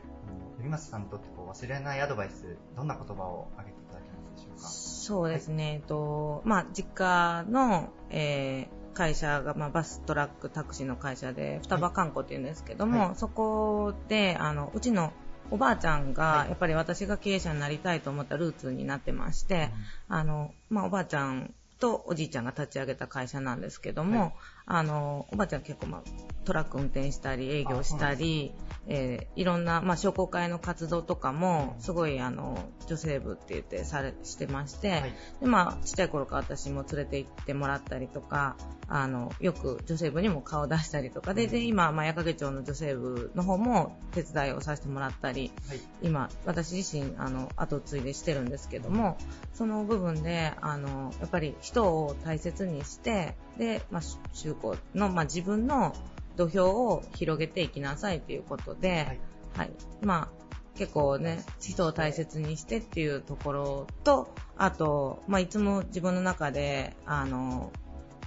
[0.63, 4.69] あのさんにとってこう忘れられないアドバイスどんな言葉を挙げていただけますでしょうか？
[4.69, 15.13] そうですね、はい、とまあ、実家の、えー、会社が、まあ、バストラックタクシーの会社で双葉観光っていうんですけども、はい、そこであのうちの
[15.51, 19.71] おばあちゃんが、やっぱり私が経営者になりたいと思ったルーツになってまして、
[20.09, 24.33] あの、まあ、おばあちゃんとおじいちゃんが立ち上げた会社なんですけども、はい、
[24.73, 26.03] あの、おばあちゃん結構、まあ、
[26.45, 28.55] トラック運転したり、営業したり、
[28.87, 32.57] えー、いろんな、まあ、商工会の活動とかも、すごい、あの、
[32.87, 38.57] 女性部って言ってされ、してまして、はい、で、まあ、ちっちゃい頃から私も連れて行ってもらったりとか、
[38.89, 49.19] あの、よく女性部にも顔出したりとかで、で、今、まあ、矢掛町の女性部の方も手伝いをさせてもらったり、はい、今、私自身、あの、後継いでしてるんですけども、
[49.53, 54.03] その部分で、あの、やっぱり人を大切にして、で、まあ、
[54.33, 55.95] 就航の、まあ、自分の
[56.37, 59.21] 土俵を広げていきなさいということで、はい、
[59.55, 67.71] はい、まあ、結構ね、人を大切にしてっていうところと、あと、まあ、いつも自分の中で、あの、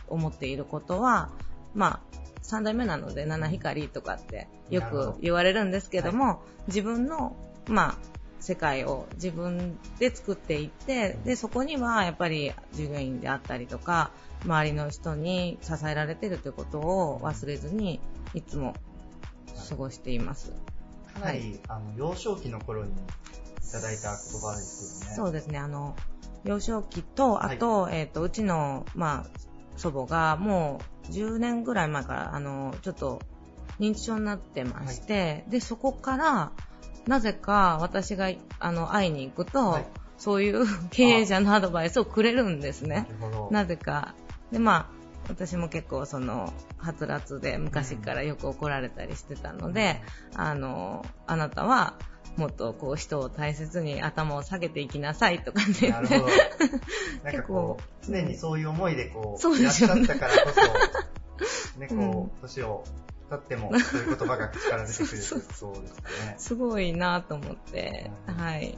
[0.07, 1.31] 思っていることは、
[1.73, 7.35] まあ、3代目なので七光とかってよく言われるんですけども、はい、自分の、
[7.67, 7.97] まあ、
[8.43, 14.11] 世界を自分で作っていって、で、そこにはやっぱり従業員であったりとか、
[14.43, 18.01] 周りの人に支えられているということを忘れずに、
[18.33, 18.75] いつも
[19.69, 20.51] 過ごしています。
[21.13, 22.95] かなり、はい、あの、幼少期の頃にい
[23.71, 25.15] ただいた言葉ですよね。
[25.15, 25.95] そうですね、あの、
[26.43, 29.39] 幼少期と、あと、はい、えっ、ー、と、うちの、まあ、
[29.77, 33.21] 祖母がもう10年ぐらい前から、あの、ちょっと
[33.79, 36.51] 認知症になってまして、はい、で、そこから、
[37.07, 39.85] なぜか私が、あの、会いに行くと、はい、
[40.17, 43.07] そういう経営者のアドバイスをくれるんですね。
[43.51, 44.15] なぜか。
[44.51, 50.01] で、まあ、私も結構その、はつらつで昔からよく怒られたりしてたので、
[50.33, 51.95] うん、あの、あなたは、
[52.37, 55.89] もっとこう人を大切に頭を下げていきなさいとかね。
[55.89, 56.27] なるほど。
[57.23, 60.51] なんかこう、 常にそういう思いでこう、そういらっしゃったからこ
[61.75, 62.83] そ、 ね、こう、年を
[63.37, 66.35] 経ってもそういう言葉が口から出てくるそうですかね。
[66.37, 68.77] すごいなと思って、はい。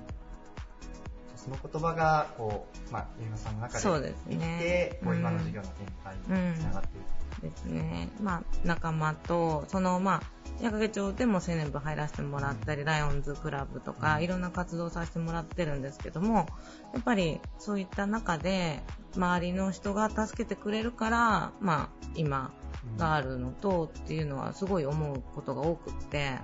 [1.36, 7.25] その言葉が、こう、まあ、ゆうのさんの中で生きて、ね、こう今の授業の展開につながっていく。
[7.50, 8.10] ですね。
[8.22, 10.22] まあ、仲間と、その、まあ、
[10.62, 16.48] 矢掛町でも青年部入らせてもらったり、ライオンズクラブとか、いろんな活動させてもらってるんですけども、
[16.94, 18.82] やっぱりそういった中で、
[19.16, 22.52] 周りの人が助けてくれるから、まあ、今
[22.98, 26.40] があるのと、っていうのはすごい思うことが多くって、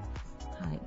[0.60, 0.80] はい。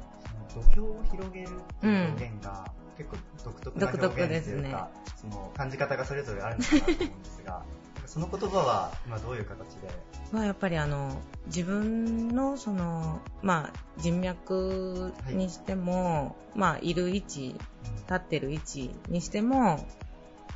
[0.55, 4.77] 土俵を広げるっていう表現が、結構独特な表現というか、ですね、
[5.17, 7.65] その感じ方がそれぞれあるのかなと思うんですが、
[8.07, 9.89] その言葉は今どういう形で？
[10.37, 16.59] はやっぱりあの自分のその、まあ、人脈にしても、はい。
[16.59, 19.87] まあ、いる位置、立ってる位置にしても、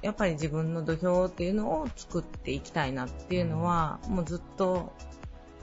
[0.01, 4.93] やっぱり自分の土俵っていうのを作っていきたいなっていうのは、もうずっと、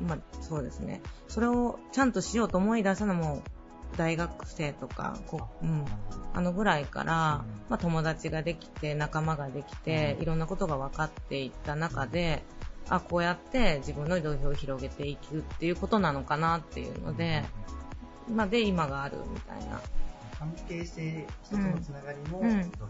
[0.02, 1.02] まあ、そうですね。
[1.28, 3.42] それをちゃんとしようと思い出したのも、
[3.98, 5.18] 大学生とか、
[5.62, 5.86] うん、
[6.34, 12.44] あのぐらいから、まあ、友達ができて、仲間ができて、いろんなことが分かっていった中で、
[12.90, 17.44] あ、こうやって自分の土俵を広げていくっていうことなのかなっていうので、
[18.30, 19.82] まあ、で、今があるみたいな。
[20.38, 22.42] 関係性、人とのつながりも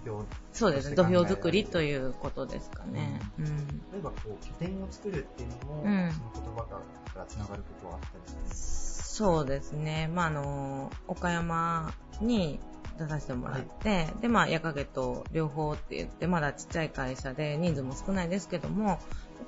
[0.04, 3.22] 土俵、うん、そうですね、土俵作りということですかね。
[3.38, 6.82] うん、例えばこう、拠点を作るっていうのも、うん、その言葉か
[7.16, 10.10] らつながることはあったりするそうですね。
[10.14, 12.60] まあ、あの、岡山に
[12.98, 19.00] 出させてもらって、はい、で、まあ、矢掛と両方って言って、まだちっちゃい会社で人数も少ないですけども、やっ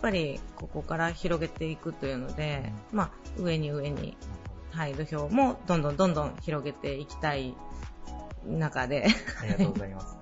[0.02, 4.16] ぱりここから広げていくというので、まあ、上に上に、
[4.72, 7.56] はい、土俵もどんどんどんどん広げていきたい
[8.46, 9.08] 中で。
[9.42, 10.18] ありがとうございます。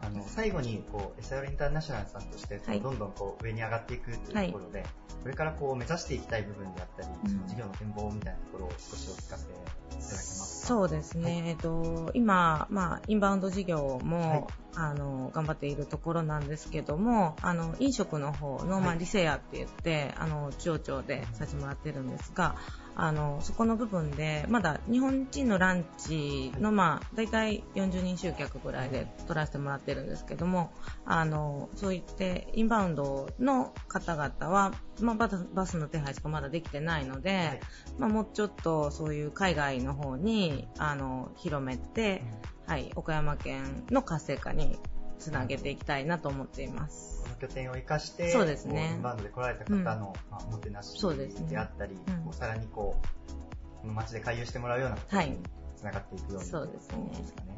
[0.00, 4.88] あの最後にこう SR インターナショナルさんとして、どんどんこう上に上がっていくというところで、はい、
[5.22, 10.68] これからこう目指していきたい部分であったり、その事業の展望みたいなところを少しお聞かせいただけますか？
[10.68, 14.44] そうですね、はい、えっと、今、まあ、インバウンド事業も、はい、
[14.74, 22.56] あの頑張っているところなんですけどもあの飲食の方の、まあ、リセアって言って、あの町長でさせてもらってるんですが
[23.00, 30.72] あのそこの部分でまだ日本人のランチの、まあ、大体40人集客ぐらいで取らせてもらってるんですけども
[31.04, 37.60] あのそういってインバウンドの方々は、まあ、バスの手配しかまだできてないので、はい、
[37.98, 42.24] まあ、もうちょっとそういう海外の方にあの広めて、
[42.68, 44.78] はい、岡山県の活性化に
[45.18, 47.24] つなげていきたいなと思っています。
[47.40, 48.92] 拠点を生かして、そうですね。
[48.94, 49.84] インバウンドで来られた方の、うん、
[50.30, 51.00] まあ、もてなし
[51.48, 55.38] であったり、ねうん、さらにこう、この街で回遊してもらうようなことに
[55.76, 57.10] つながっていくように、はい、そうですね。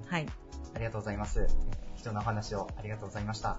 [0.06, 0.26] はい。
[0.74, 1.46] ありがとうございます。
[1.96, 3.58] 貴重なお話をありがとうございました。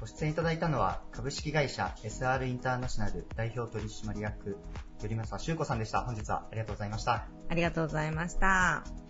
[0.00, 4.58] ご出演いただいたのは、株式会社 SR インターナショナル代表取締役、
[5.00, 6.02] 頼正修子さんでした。
[6.02, 7.26] 本日はありがとうございました。
[7.48, 9.09] ありがとうございました。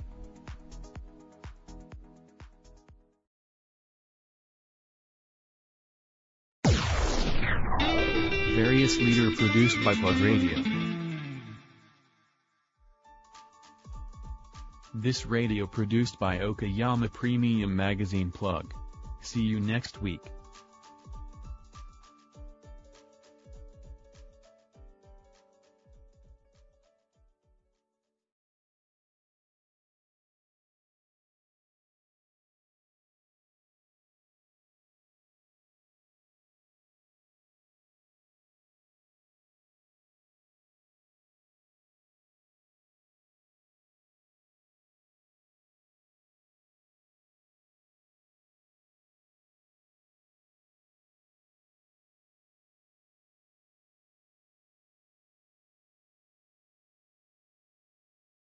[8.62, 10.62] Various leader produced by Plug Radio.
[14.92, 18.74] This radio produced by Okayama Premium Magazine Plug.
[19.22, 20.20] See you next week.